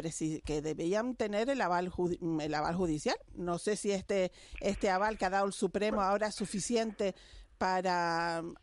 [0.45, 3.17] que debían tener el aval judi- mm, el aval judicial.
[3.35, 4.31] No sé si este
[4.61, 7.15] este aval que ha dado el Supremo ahora es suficiente
[7.59, 8.55] para mm,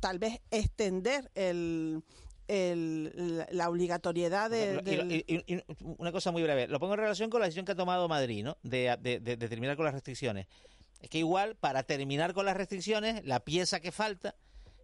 [0.00, 2.02] tal vez extender el,
[2.48, 5.62] el- la- la obligatoriedad de, y- del- y- y- y
[5.98, 8.44] una cosa muy breve, lo pongo en relación con la decisión que ha tomado Madrid,
[8.44, 8.56] ¿no?
[8.62, 10.46] De, de- de- de terminar con las restricciones.
[11.00, 14.34] Es que igual, para terminar con las restricciones, la pieza que falta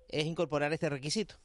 [0.08, 1.36] es incorporar este requisito.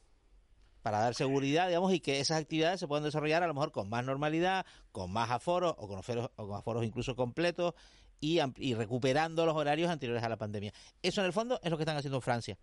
[0.82, 3.88] Para dar seguridad, digamos, y que esas actividades se puedan desarrollar a lo mejor con
[3.88, 7.74] más normalidad, con más aforos o con aforos, o con aforos incluso completos
[8.20, 10.72] y, y recuperando los horarios anteriores a la pandemia.
[11.02, 12.58] Eso, en el fondo, es lo que están haciendo en Francia.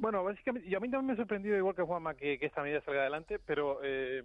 [0.00, 2.62] Bueno, básicamente, yo a mí también me ha sorprendido, igual que Juanma, que, que esta
[2.62, 4.22] medida salga adelante, pero eh,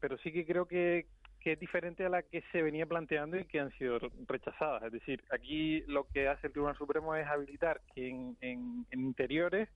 [0.00, 1.06] pero sí que creo que,
[1.40, 4.82] que es diferente a la que se venía planteando y que han sido rechazadas.
[4.84, 9.68] Es decir, aquí lo que hace el Tribunal Supremo es habilitar que en, en- interiores,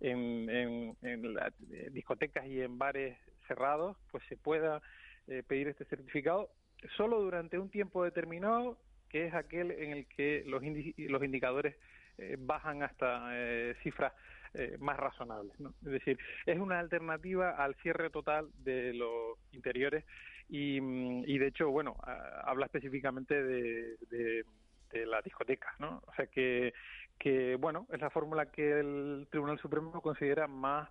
[0.00, 3.18] en, en- las eh, discotecas y en bares
[3.48, 4.82] cerrados, pues se pueda
[5.28, 6.50] eh, pedir este certificado
[6.96, 8.78] solo durante un tiempo determinado,
[9.08, 10.62] que es aquel en el que los,
[11.10, 11.74] los indicadores
[12.18, 14.12] eh, bajan hasta eh, cifras
[14.54, 15.58] eh, más razonables.
[15.60, 15.74] ¿no?
[15.84, 20.04] Es decir, es una alternativa al cierre total de los interiores
[20.48, 21.96] y, mm, y de hecho, bueno,
[22.44, 24.44] habla específicamente de, de,
[24.92, 26.02] de las discotecas, ¿no?
[26.06, 26.72] O sea que,
[27.18, 30.88] que, bueno, es la fórmula que el Tribunal Supremo considera más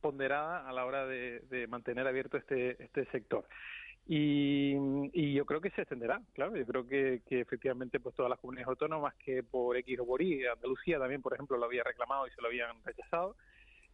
[0.00, 3.46] ponderada a la hora de, de mantener abierto este, este sector.
[4.08, 4.76] Y,
[5.12, 8.68] y yo creo que se extenderá, claro, yo creo que, efectivamente pues todas las comunidades
[8.68, 12.30] autónomas que por X o por Y, Andalucía también, por ejemplo, lo había reclamado y
[12.30, 13.36] se lo habían rechazado,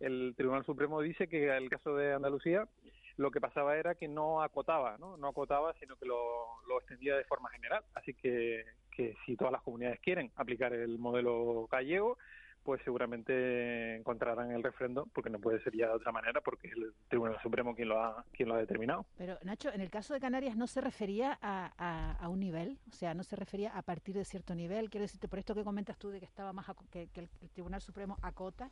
[0.01, 2.69] el Tribunal Supremo dice que el caso de Andalucía
[3.17, 5.17] lo que pasaba era que no acotaba, ¿no?
[5.17, 7.85] No acotaba, sino que lo, lo extendía de forma general.
[7.95, 12.19] Así que, que si todas las comunidades quieren aplicar el modelo gallego,
[12.63, 16.75] pues seguramente encontrarán el refrendo, porque no puede ser ya de otra manera, porque es
[16.75, 19.05] el Tribunal Supremo quien lo ha, quien lo ha determinado.
[19.17, 22.79] Pero Nacho, en el caso de Canarias no se refería a, a- a un nivel,
[22.91, 24.91] o sea, no se refería a partir de cierto nivel.
[24.91, 27.51] Quiero decirte, por esto que comentas tú de que estaba más que, que el, el
[27.51, 28.71] Tribunal Supremo acota,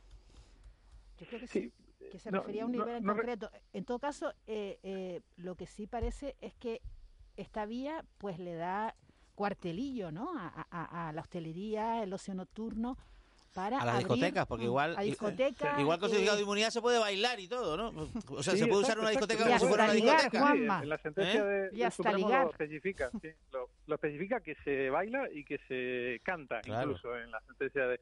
[1.17, 1.71] yo creo que sí,
[2.11, 3.51] que se no, refería a un no, nivel en no concreto.
[3.73, 6.81] En todo caso, eh, eh, lo que sí parece es que
[7.37, 8.95] esta vía pues le da
[9.35, 10.31] cuartelillo, ¿no?
[10.37, 12.97] A- a la hostelería, el ocio nocturno.
[13.53, 16.69] Para A las abrir- discotecas, porque igual, a discotecas, igual con certificado eh, de inmunidad
[16.69, 17.89] se puede bailar y todo, ¿no?
[18.29, 20.51] O sea, Sí, se puede usar una discoteca como si fuera una discoteca.
[20.53, 21.43] sí, En la sentencia ¿Eh?
[21.43, 22.45] de, Y hasta Supremo ligar.
[22.45, 26.91] lo especifica, sí, lo, lo especifica que se baila y que se canta, Claro.
[26.91, 27.99] incluso en la sentencia de,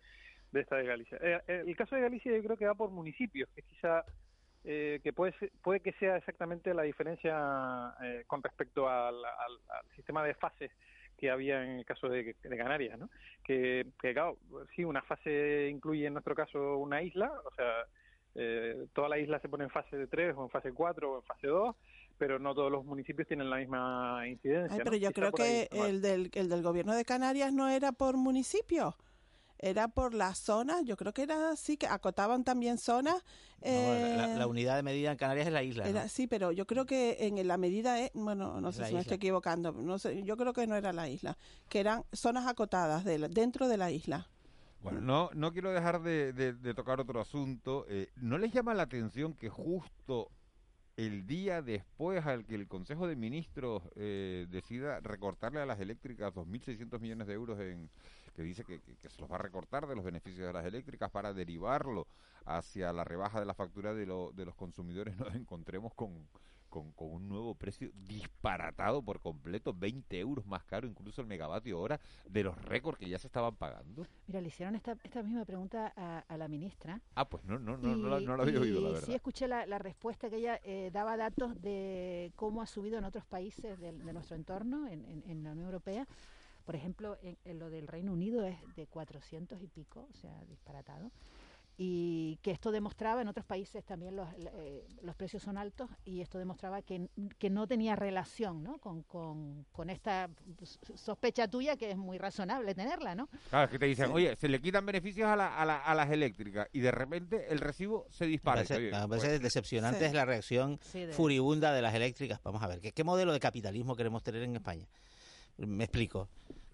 [0.51, 1.17] de esta de Galicia.
[1.19, 4.03] Eh, eh, el caso de Galicia yo creo que va por municipios, que quizá
[4.65, 9.61] eh, que puede ser- puede que sea exactamente la diferencia eh, con respecto al, al-
[9.69, 10.69] al sistema de fases
[11.19, 13.09] que había en el caso de, de Canarias, ¿no?
[13.43, 14.37] Que, que, claro,
[14.75, 17.85] sí, una fase incluye en nuestro caso una isla, o sea,
[18.35, 21.17] eh, toda la isla se pone en fase de 3 o en fase 4 o
[21.17, 21.75] en fase 2,
[22.17, 24.71] pero no todos los municipios tienen la misma incidencia.
[24.71, 24.83] Ay, ¿no?
[24.83, 27.91] pero yo Quizá creo ahí que el del, el del gobierno de Canarias no era
[27.91, 28.95] por municipio,
[29.59, 33.15] era por las zonas, yo creo que era así, que acotaban también zonas.
[33.61, 33.69] No, la,
[34.15, 36.07] la- eh, la unidad de medida en Canarias es la isla.
[36.07, 38.93] sí, pero yo creo que en la medida, es, bueno, no Es sé la si
[38.93, 41.37] me estoy equivocando, no sé, yo creo que no era la isla,
[41.67, 44.29] que eran zonas acotadas de la- dentro de la isla.
[44.81, 47.85] Bueno, no, no quiero dejar de, de- de tocar otro asunto.
[47.89, 50.31] Eh, ¿No les llama la atención que justo
[50.95, 56.33] el día después al que el Consejo de Ministros eh, decida recortarle a las eléctricas
[56.33, 57.89] 2.600 millones de euros en
[58.39, 60.65] que dice que, que- que se los va a recortar de los beneficios de las
[60.65, 62.07] eléctricas para derivarlo
[62.45, 66.25] hacia la rebaja de la factura de, lo- de los consumidores, nos encontremos con,
[66.69, 71.81] con, con un nuevo precio disparatado por completo, 20 euros más caro incluso el megavatio
[71.81, 74.05] hora de los récords que ya se estaban pagando?
[74.27, 77.01] Mira, le hicieron esta, esta misma pregunta a, a la ministra.
[77.15, 79.05] Ah, pues no, no, no, no, la- Y- no lo había oído, la y verdad.
[79.07, 83.03] Sí, escuché la, la respuesta que ella eh, daba datos de cómo ha subido en
[83.03, 86.07] otros países del- de, nuestro entorno, en, en- en la Unión Europea.
[86.69, 90.39] Por ejemplo, en, en lo del Reino Unido es de 400 y pico, o sea,
[90.47, 91.09] disparatado
[91.81, 96.21] y que esto demostraba en otros países también los, eh, los precios son altos y
[96.21, 97.07] esto demostraba que,
[97.39, 98.77] que no tenía relación ¿no?
[98.77, 100.29] Con, con, con, esta
[100.93, 103.29] sospecha tuya que es muy razonable tenerla, ¿no?
[103.49, 105.95] Claro, es que te dicen, oye, se le quitan beneficios a, la, a, la, a,
[105.95, 108.59] las eléctricas y de repente el recibo se dispara.
[108.59, 110.05] A veces, a veces pues, decepcionante sí.
[110.05, 111.13] es la reacción sí, de...
[111.13, 112.39] furibunda de las eléctricas.
[112.43, 114.85] Vamos a ver, ¿qué, ¿qué modelo de capitalismo queremos tener en España?
[115.57, 116.29] Me explico.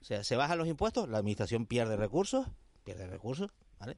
[0.05, 2.45] O sea, se bajan los impuestos, la administración pierde recursos,
[2.83, 3.49] pierde recursos,
[3.79, 3.97] ¿vale?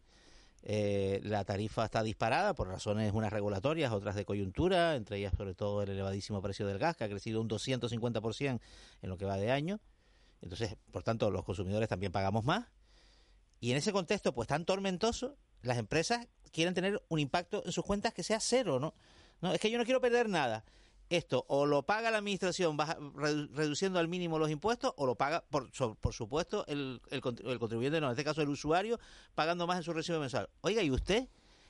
[0.64, 5.54] Eh, la tarifa está disparada por razones unas regulatorias, otras de coyuntura, entre ellas sobre
[5.54, 8.62] todo el elevadísimo precio del gas, que ha crecido un 250%
[9.02, 9.82] en lo que va de año.
[10.42, 12.68] Entonces, por tanto, los consumidores también pagamos más.
[13.60, 17.84] Y en ese contexto, pues tan tormentoso, las empresas quieren tener un impacto en sus
[17.84, 18.94] cuentas que sea cero, ¿no?
[19.42, 20.64] No, es que yo no quiero perder nada
[21.10, 22.98] esto o lo paga la administración baja,
[23.54, 28.02] reduciendo al mínimo los impuestos o lo paga, por, por supuesto, el, el, el, contribuyente,
[28.02, 29.00] no, en este caso el usuario,
[29.36, 30.50] pagando más en su recibo mensual.
[30.62, 31.28] Oiga, ¿y usted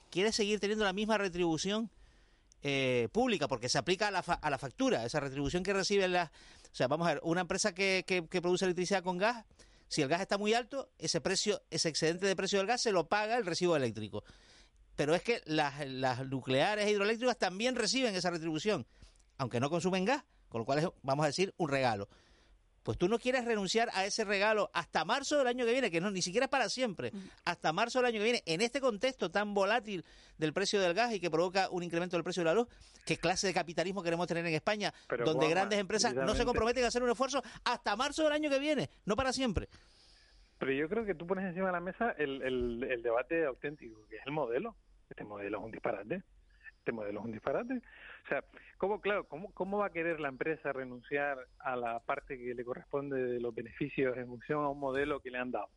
[0.09, 1.91] quiere seguir teniendo la misma retribución
[2.63, 3.47] eh, pública?
[3.47, 6.31] Porque se aplica a la, a la factura, esa retribución que recibe la...
[6.71, 9.45] O sea, vamos a ver, una empresa que, que, que produce electricidad con gas,
[9.87, 12.91] si el gas está muy alto, ese precio, ese excedente de precio del gas se
[12.91, 14.23] lo paga el recibo eléctrico.
[14.95, 18.85] Pero es que las, las nucleares e hidroeléctricas también reciben esa retribución
[19.37, 22.07] aunque no consumen gas, con lo cual es, vamos a decir, un regalo.
[22.83, 25.99] Pues tú no quieres renunciar a ese regalo hasta marzo del año que viene, que
[25.99, 27.11] no ni siquiera es para siempre,
[27.43, 30.05] hasta marzo del año que viene, en este contexto tan volátil
[30.37, 32.69] del precio del gas y que provoca un incremento del precio de la luz,
[33.05, 36.85] ¿qué clase de capitalismo queremos tener en España, Pero, donde grandes empresas no se comprometen
[36.85, 39.67] a hacer un esfuerzo hasta marzo del año que viene, no para siempre?
[40.57, 44.07] Pero yo creo que tú pones encima de la mesa el, el, el debate auténtico,
[44.09, 44.75] que es el modelo.
[45.09, 46.23] Este modelo es un disparate.
[46.87, 47.73] Este modelo es un disparate.
[47.73, 48.45] O sea,
[48.77, 52.63] ¿cómo, claro, cómo, cómo va a querer la empresa renunciar a la parte que le
[52.63, 55.67] corresponde de los beneficios en función a un modelo que le han dado?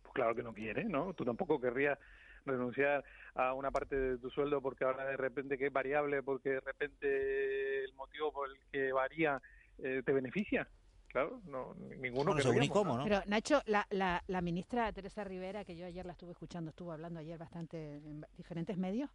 [0.00, 1.12] Pues claro que no quiere, ¿no?
[1.12, 1.98] Tú tampoco querrías
[2.46, 6.52] renunciar a una parte de tu sueldo porque ahora de repente que es variable, porque
[6.52, 9.42] de repente el motivo por el que varía
[9.76, 10.66] eh, te beneficia.
[11.08, 13.04] Claro, no, ninguno bueno, según y cómo, ¿no?
[13.04, 16.92] Pero Nacho, la, la, la ministra Teresa Rivera, que yo ayer la estuve escuchando, estuvo
[16.92, 19.10] hablando ayer bastante en diferentes medios,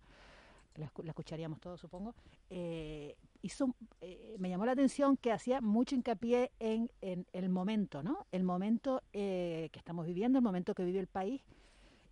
[0.76, 2.16] la, escucharíamos todos, supongo,
[2.50, 8.04] eh, hizo, eh, me llamó la atención que hacía mucho hincapié en, en el momento,
[8.04, 8.28] ¿no?
[8.32, 11.44] El momento eh, que estamos viviendo, el momento que vive el país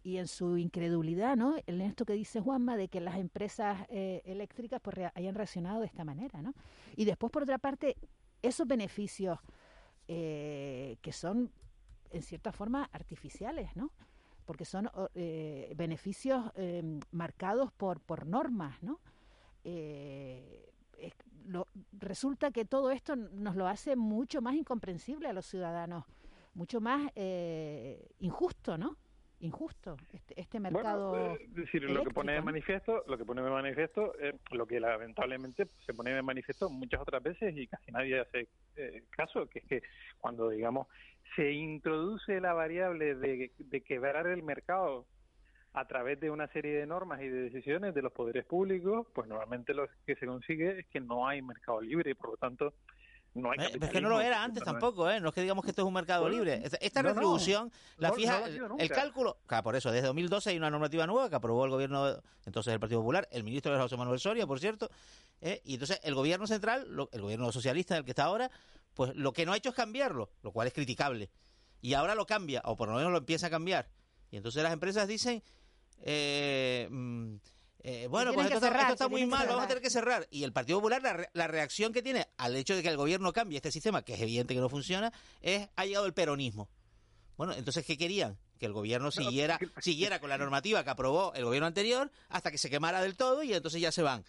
[0.04, 1.56] y en su incredulidad, ¿no?
[1.66, 5.88] En esto que dice Juanma de que las empresas eh, eléctricas pues hayan reaccionado de
[5.88, 6.54] esta manera, ¿no?
[6.98, 7.96] Y después, por otra parte,
[8.42, 9.40] esos beneficios
[10.10, 11.52] eh, que son,
[12.12, 13.92] en cierta forma, artificiales, ¿no?
[14.44, 19.00] Porque son eh, beneficios eh, marcados por, por normas, ¿no?
[19.64, 20.70] Eh,
[21.46, 21.68] lo,
[22.00, 26.06] resulta que todo esto nos lo hace mucho más incomprensible a los ciudadanos,
[26.54, 28.98] mucho más eh, injusto, ¿no?
[29.40, 31.10] Injusto este, este mercado.
[31.10, 34.66] Bueno, es decir, lo que pone de manifiesto, lo que pone de manifiesto, eh, lo
[34.66, 39.46] que lamentablemente se pone de manifiesto muchas otras veces y casi nadie hace eh, caso,
[39.48, 39.84] que es que
[40.20, 40.88] cuando digamos
[41.36, 45.06] se introduce la variable de, de quebrar el mercado
[45.74, 49.28] a través de una serie de normas y de decisiones de los poderes públicos, pues
[49.28, 52.74] normalmente lo que se consigue es que no hay mercado libre y por lo tanto
[53.34, 55.20] no hay es que no lo era antes tampoco, ¿eh?
[55.20, 56.62] No es que digamos que esto es un mercado bueno, libre.
[56.80, 60.58] Esta no, retribución, no, la fija, no el cálculo, claro, por eso, desde 2012 hay
[60.58, 63.98] una normativa nueva que aprobó el gobierno, entonces el Partido Popular, el ministro era José
[63.98, 64.92] Manuel Soria, por cierto,
[65.42, 65.62] ¿eh?
[65.66, 68.52] y entonces el gobierno central, el gobierno socialista, el que está ahora,
[68.94, 71.32] pues lo que no ha hecho es cambiarlo, lo cual es criticable.
[71.82, 73.90] Y ahora lo cambia, o por lo menos lo empieza a cambiar.
[74.32, 75.44] Y entonces las empresas dicen,
[76.02, 77.36] eh, mmm,
[77.86, 80.26] eh, bueno, pues esto, cerrar, esto, está muy mal, vamos a tener que cerrar.
[80.32, 83.34] Y el Partido Popular, la, la, reacción que tiene al hecho de que el gobierno
[83.34, 86.70] cambie este sistema, que es evidente que no funciona, es ha llegado el peronismo.
[87.36, 88.38] Bueno, entonces, ¿qué querían?
[88.58, 92.58] Que el gobierno siguiera, siguiera con la normativa que aprobó el gobierno anterior hasta que
[92.58, 94.24] se quemara del todo y entonces ya se van.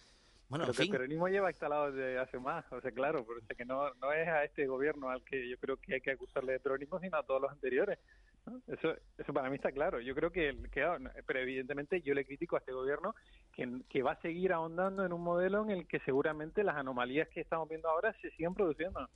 [0.47, 0.85] Bueno, en fin.
[0.85, 4.13] el peronismo lleva instalado desde hace más, o sea, claro, pero es que no, no
[4.13, 7.17] es a este gobierno al que yo creo que hay que acusarle de peronismo, sino
[7.17, 7.97] a todos los anteriores.
[8.45, 8.61] ¿no?
[8.67, 9.99] Eso, eso para mí está claro.
[9.99, 10.85] Yo creo que, que,
[11.25, 13.15] pero evidentemente yo le critico a este gobierno
[13.53, 17.27] que, que va a seguir ahondando en un modelo en el que seguramente las anomalías
[17.29, 19.09] que estamos viendo ahora se siguen produciendo.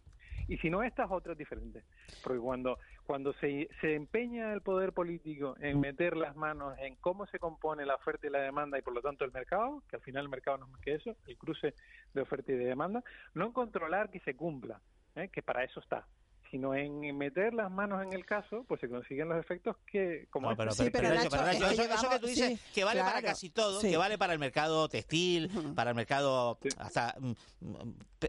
[0.50, 1.86] Y si no, estas otras diferentes.
[2.24, 7.28] Porque cuando, cuando se, se empeña el poder político en meter las manos en cómo
[7.28, 10.02] se compone la oferta y la demanda y por lo tanto el mercado, que al
[10.02, 11.76] final el mercado no es más que eso, el cruce
[12.16, 13.04] de oferta y de demanda,
[13.36, 14.82] no en controlar que se cumpla,
[15.16, 15.30] ¿eh?
[15.32, 16.08] que para eso está
[16.50, 20.50] sino en meter las manos en el caso, pues se consiguen los efectos que como
[20.50, 22.84] no, pero, sí, pero, pero, Nacho, pero Nacho, eso, eso, que tú dices sí, que
[22.84, 23.90] vale claro, para casi todo, sí.
[23.90, 25.76] que vale para el mercado textil, uh -huh.
[25.76, 27.16] para el mercado hasta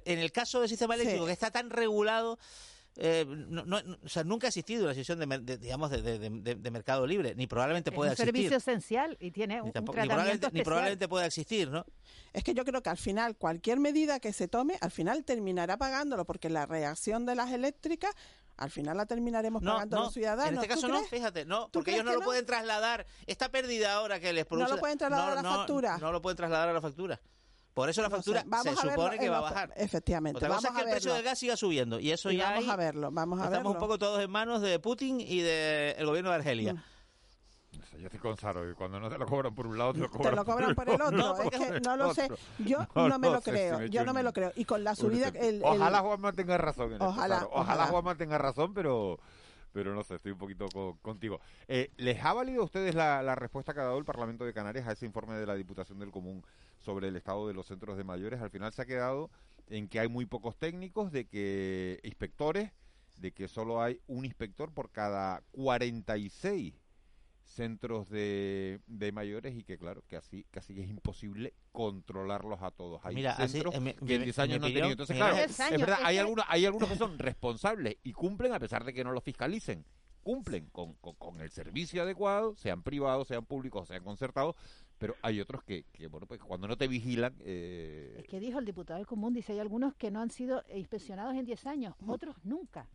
[0.05, 2.39] en el caso del sistema eléctrico que está tan regulado
[3.03, 6.55] eh, no, no- o sea, nunca ha existido una situación de, digamos, de, de- de-
[6.55, 8.35] de mercado libre, ni probablemente Es pueda un existir.
[8.35, 11.71] servicio esencial y tiene un, Ni, un tampoco- ni tratamiento probablemente, ni probablemente pueda existir,
[11.71, 11.87] ¿no?
[12.33, 15.79] Es que yo creo que al final cualquier medida que se tome, al final terminará
[15.79, 18.13] pagándolo, porque la reacción de las eléctricas,
[18.59, 20.49] al final la terminaremos No, pagando no, los ciudadanos.
[20.49, 21.09] en este ¿Tú caso no, crees?
[21.11, 22.25] fíjate, no, ¿Tú porque ellos no lo no?
[22.27, 23.07] pueden trasladar.
[23.27, 24.71] Esta pérdida ahora que les produce...
[24.75, 25.97] lo pueden trasladar a la no, factura.
[25.97, 27.19] No lo pueden trasladar a la factura.
[27.75, 29.73] Por eso la No sé, factura se supone que va a bajar.
[29.77, 30.39] Efectivamente.
[30.39, 31.17] Otra vamos cosa es que a el precio verlo.
[31.23, 33.59] del gas siga subiendo y eso Y ya vamos ahí a verlo, vamos a estamos
[33.59, 33.71] verlo.
[33.71, 36.75] un poco todos en manos de Putin y del gobierno de Argelia.
[36.75, 36.83] Mm.
[38.01, 40.07] Yo estoy con Saro, y cuando no te lo cobran por un lado, te lo
[40.11, 41.11] Te cobran, lo cobran por el otro.
[41.11, 42.29] No, es que no lo sé.
[42.59, 43.77] Yo No no, me lo sé, creo.
[43.77, 44.53] si me Yo no me lo creo.
[44.57, 45.29] Y con la subida.
[45.29, 47.51] El, el- Ojalá Juanma tenga razón en esto, Ojalá, Saro.
[47.53, 47.87] Ojalá, ojalá.
[47.89, 49.19] Juanma tenga razón, pero
[49.73, 51.41] pero no sé, estoy un poquito co- contigo.
[51.69, 54.53] Eh, ¿Les ha valido a ustedes la, la respuesta que ha dado el Parlamento de
[54.53, 56.45] Canarias a ese informe de la Diputación del Común
[56.79, 58.41] sobre el estado de los centros de mayores?
[58.41, 59.31] Al final se ha quedado
[59.69, 62.73] en que hay muy pocos técnicos, de que inspectores,
[63.17, 66.75] de que solo hay un inspector por cada 46
[67.51, 73.01] centros de, de mayores y que claro, que así casi es imposible controlarlos a todos.
[73.05, 74.91] Hay Mira, centros que en en 10 mi años no han tenido.
[74.93, 77.97] Entonces, claro, Ángel, es años, verdad, es hay, que- algunos, hay algunos que son responsables
[78.03, 79.85] y cumplen a pesar de que no los fiscalicen.
[80.23, 84.55] Cumplen con, con, con el servicio adecuado, sean privados, sean públicos, sean concertados,
[84.99, 87.35] pero hay otros que, que bueno, pues cuando no te vigilan...
[87.41, 90.63] eh, Es que dijo el diputado del común, dice, hay algunos que no han sido
[90.75, 92.87] inspeccionados en 10 años, otros nunca.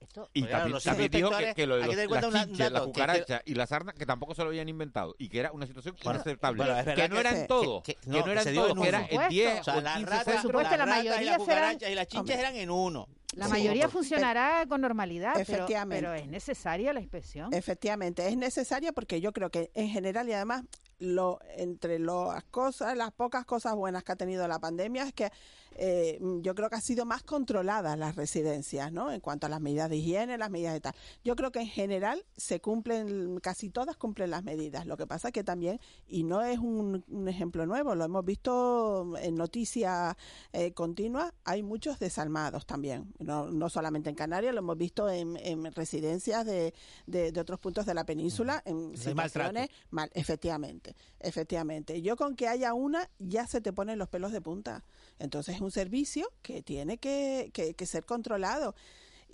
[0.00, 2.34] Esto, Y también, los también dijo que, que lo de hay que los- la un
[2.46, 5.14] chinche, la dato, que- que- cucaracha y la sarna, que tampoco se lo habían inventado
[5.18, 6.64] y que era una situación Bueno, inaceptable.
[6.64, 9.06] bueno, que no eran todos, que- que, que no, no, eran todos, en que eran
[9.10, 9.22] uno.
[9.22, 10.42] en 10 O sea, o en las 15 ratas, centros.
[10.42, 12.40] supuesto, la y mayoría las serán- cucarachas y las chinches Hombre.
[12.48, 13.08] eran en uno.
[13.34, 17.52] la Sí, mayoría por- funcionará con normalidad, pero, pero es necesaria la inspección.
[17.52, 20.62] Efectivamente, es necesaria porque yo creo que en general y además
[20.98, 25.30] lo entre las cosas, las pocas cosas buenas que ha tenido la pandemia es que
[25.76, 29.10] eh, yo creo que ha sido más controladas las residencias, ¿no?
[29.10, 30.94] En cuanto a las medidas de higiene, las medidas de tal.
[31.24, 34.86] Yo creo que en general se cumplen, casi todas cumplen las medidas.
[34.86, 39.16] Lo que pasa que también, y no es un, un ejemplo nuevo, lo hemos visto
[39.18, 40.16] en noticias
[40.52, 43.12] eh, continuas, hay muchos desalmados también.
[43.18, 46.74] No, no solamente en Canarias, lo hemos visto en, en residencias de,
[47.06, 52.00] de, de otros puntos de la península, en situaciones mal, efectivamente, efectivamente.
[52.02, 54.84] Yo con que haya una ya se te ponen los pelos de punta.
[55.18, 58.74] Entonces es un servicio que tiene que, que- que ser controlado.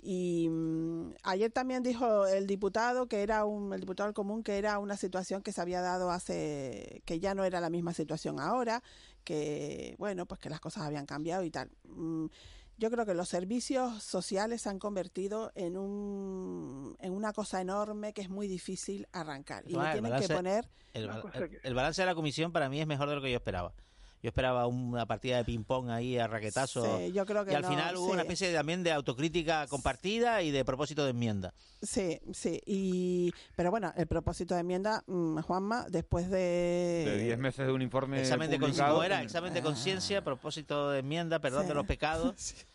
[0.01, 4.57] Y mm, ayer también dijo el diputado que era un el diputado del común que
[4.57, 8.39] era una situación que se había dado hace que ya no era la misma situación
[8.39, 8.83] ahora,
[9.23, 11.69] que bueno, pues que las cosas habían cambiado y tal.
[11.85, 12.27] Mm,
[12.77, 18.13] Yo creo que los servicios sociales se han convertido en un en una cosa enorme
[18.13, 21.03] que es muy difícil arrancar y le tienen que poner El,
[21.63, 23.73] el balance de la comisión para mí es mejor de lo que yo esperaba.
[24.25, 26.97] Yo esperaba una partida de ping-pong ahí a raquetazo.
[26.97, 28.11] Sí, yo creo que y al no, final hubo sí.
[28.13, 31.53] una especie de- también de autocrítica compartida y de propósito de enmienda.
[31.83, 37.03] Sí, sí, y pero bueno, el propósito de enmienda, mm, Juanma, después de...
[37.05, 39.19] De 10 meses de un informe Examen de, con- publicado, ¿cómo era?
[39.19, 41.67] en- examen de conciencia, propósito de enmienda, perdón Sí.
[41.67, 42.33] de los pecados.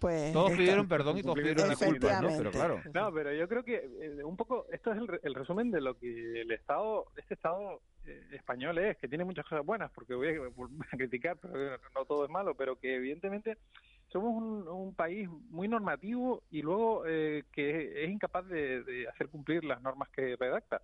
[0.00, 2.28] Pues, Todos esto- pidieron perdón y todos pidieron disculpas, ¿no?
[2.36, 2.80] Pero claro.
[2.92, 5.80] No, pero yo creo que eh, un poco esto es el, re- el resumen de
[5.80, 10.14] lo que el Estado, este Estado eh, español es, que tiene muchas cosas buenas, porque
[10.14, 13.56] voy a, voy a criticar, pero no todo es malo, pero que evidentemente
[14.08, 19.28] somos un, un país muy normativo y luego eh, que es incapaz de, de hacer
[19.28, 20.80] cumplir las normas que redacta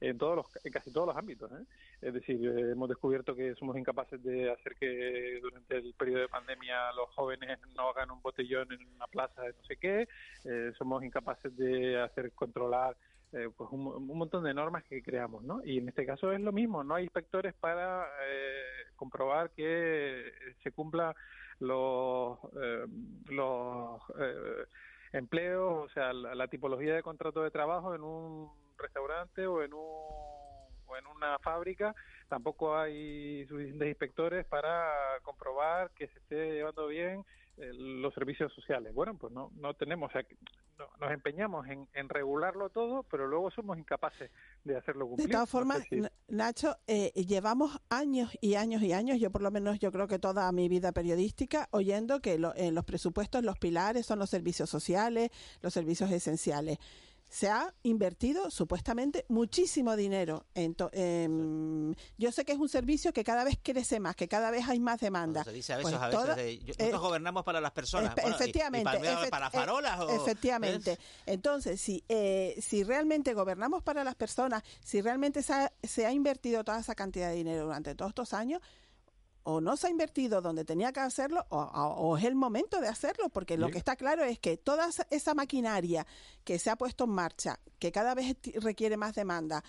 [0.00, 1.64] en todos los en casi todos los ámbitos ¿eh?
[2.02, 6.28] es decir eh, hemos descubierto que somos incapaces de hacer que durante el periodo de
[6.28, 10.08] pandemia los jóvenes no hagan un botellón en una plaza de no sé qué
[10.44, 12.96] eh, somos incapaces de hacer controlar
[13.32, 16.52] eh, pues un, montón de normas que creamos no y en este caso es lo
[16.52, 20.32] mismo no hay inspectores para eh, comprobar que
[20.62, 21.14] se cumpla
[21.60, 22.86] los eh,
[23.26, 24.00] los
[25.12, 29.82] empleos, o sea, la tipología de contrato de trabajo en un restaurante o en un
[30.90, 31.94] o en una fábrica,
[32.30, 34.90] tampoco hay suficientes inspectores para
[35.22, 37.26] comprobar que se esté llevando bien
[37.58, 38.94] eh, los servicios sociales.
[38.94, 40.34] Bueno, pues no, no tenemos, o sea, que
[40.78, 44.30] no- nos empeñamos en, en regularlo todo, pero luego somos incapaces
[44.64, 45.30] de hacerlo De cumplir.
[45.30, 49.30] todas No formas, sé si- N- Nacho, eh, llevamos años y años y años, yo
[49.30, 52.86] por lo menos yo creo que toda mi vida periodística, oyendo que lo- en los
[52.86, 56.78] presupuestos los pilares son los servicios sociales, los servicios esenciales.
[57.30, 60.46] Se ha invertido supuestamente muchísimo dinero.
[60.54, 60.90] En to-
[62.16, 64.80] yo sé que es un servicio que cada vez crece más, que cada vez hay
[64.80, 65.44] más demanda.
[65.44, 67.72] Se dice a veces, Pues a veces toda- de, yo- eh, nosotros gobernamos para las
[67.72, 68.14] personas.
[68.16, 69.28] Y- y efectivamente.
[69.30, 70.08] para, farolas o...
[70.08, 70.98] Efectivamente.
[71.26, 76.12] Entonces, si, eh, si realmente gobernamos para las personas, si realmente se ha, se ha
[76.12, 78.62] invertido toda esa cantidad de dinero durante todos estos años,
[79.50, 82.80] o no se ha invertido donde tenía que hacerlo o, o- o es el momento
[82.82, 86.06] de hacerlo, porque lo que está claro es que toda esa- maquinaria
[86.44, 89.64] que se ha puesto en marcha, que cada vez requiere más demanda,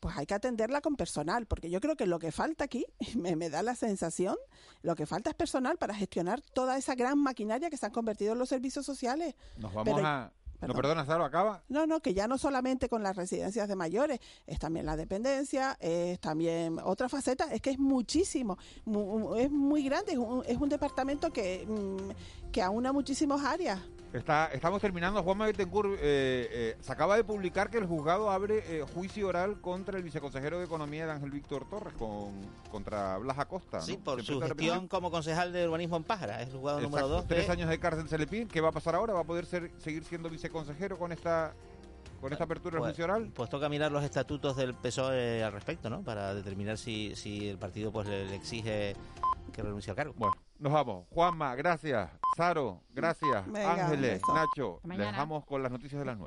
[0.00, 2.84] pues hay que atenderla con personal, porque yo creo que lo que falta aquí,
[3.16, 4.36] me, me da la sensación,
[4.82, 8.32] lo que falta es personal para gestionar toda esa gran maquinaria que se han convertido
[8.32, 9.36] en los servicios sociales.
[9.56, 10.32] Nos vamos Pero- a...
[10.68, 10.82] No, perdón.
[10.90, 11.62] perdona, Saro, acaba.
[11.68, 15.76] No, no, que ya no solamente con las residencias de mayores, es también la dependencia,
[15.80, 20.56] es también otra faceta, es que es muchísimo, mu- es muy grande, es un, es
[20.58, 23.80] un departamento que, mm, que aúna muchísimas áreas.
[24.12, 25.22] Está, estamos terminando.
[25.22, 29.60] Juanma Betancourt eh, eh, se acaba de publicar que el juzgado abre eh, juicio oral
[29.60, 32.32] contra el viceconsejero de Economía de Ángel Víctor Torres, con,
[32.70, 33.80] contra Blas Acosta.
[33.80, 34.04] Sí, ¿no?
[34.04, 36.42] por su gestión como concejal de urbanismo en Pájara.
[36.42, 38.46] Es el juzgado número Exacto, 2 Tres años de cárcel se le pide.
[38.46, 39.14] ¿Qué va a pasar ahora?
[39.14, 41.54] ¿Va a poder ser, seguir siendo viceconsejero con esta
[42.20, 43.32] con esta apertura del Pues, juicio oral?
[43.34, 46.02] pues toca mirar los estatutos del PSOE al respecto, ¿no?
[46.02, 48.94] Para determinar si, si el partido pues le, le exige
[49.52, 50.14] que renuncie al cargo.
[50.16, 51.06] Bueno, nos vamos.
[51.10, 52.08] Juanma, gracias.
[52.36, 53.44] Saro, gracias.
[53.46, 54.34] Venga, Ángeles, beso.
[54.34, 56.20] Nacho, les dejamos con las noticias de las nueve.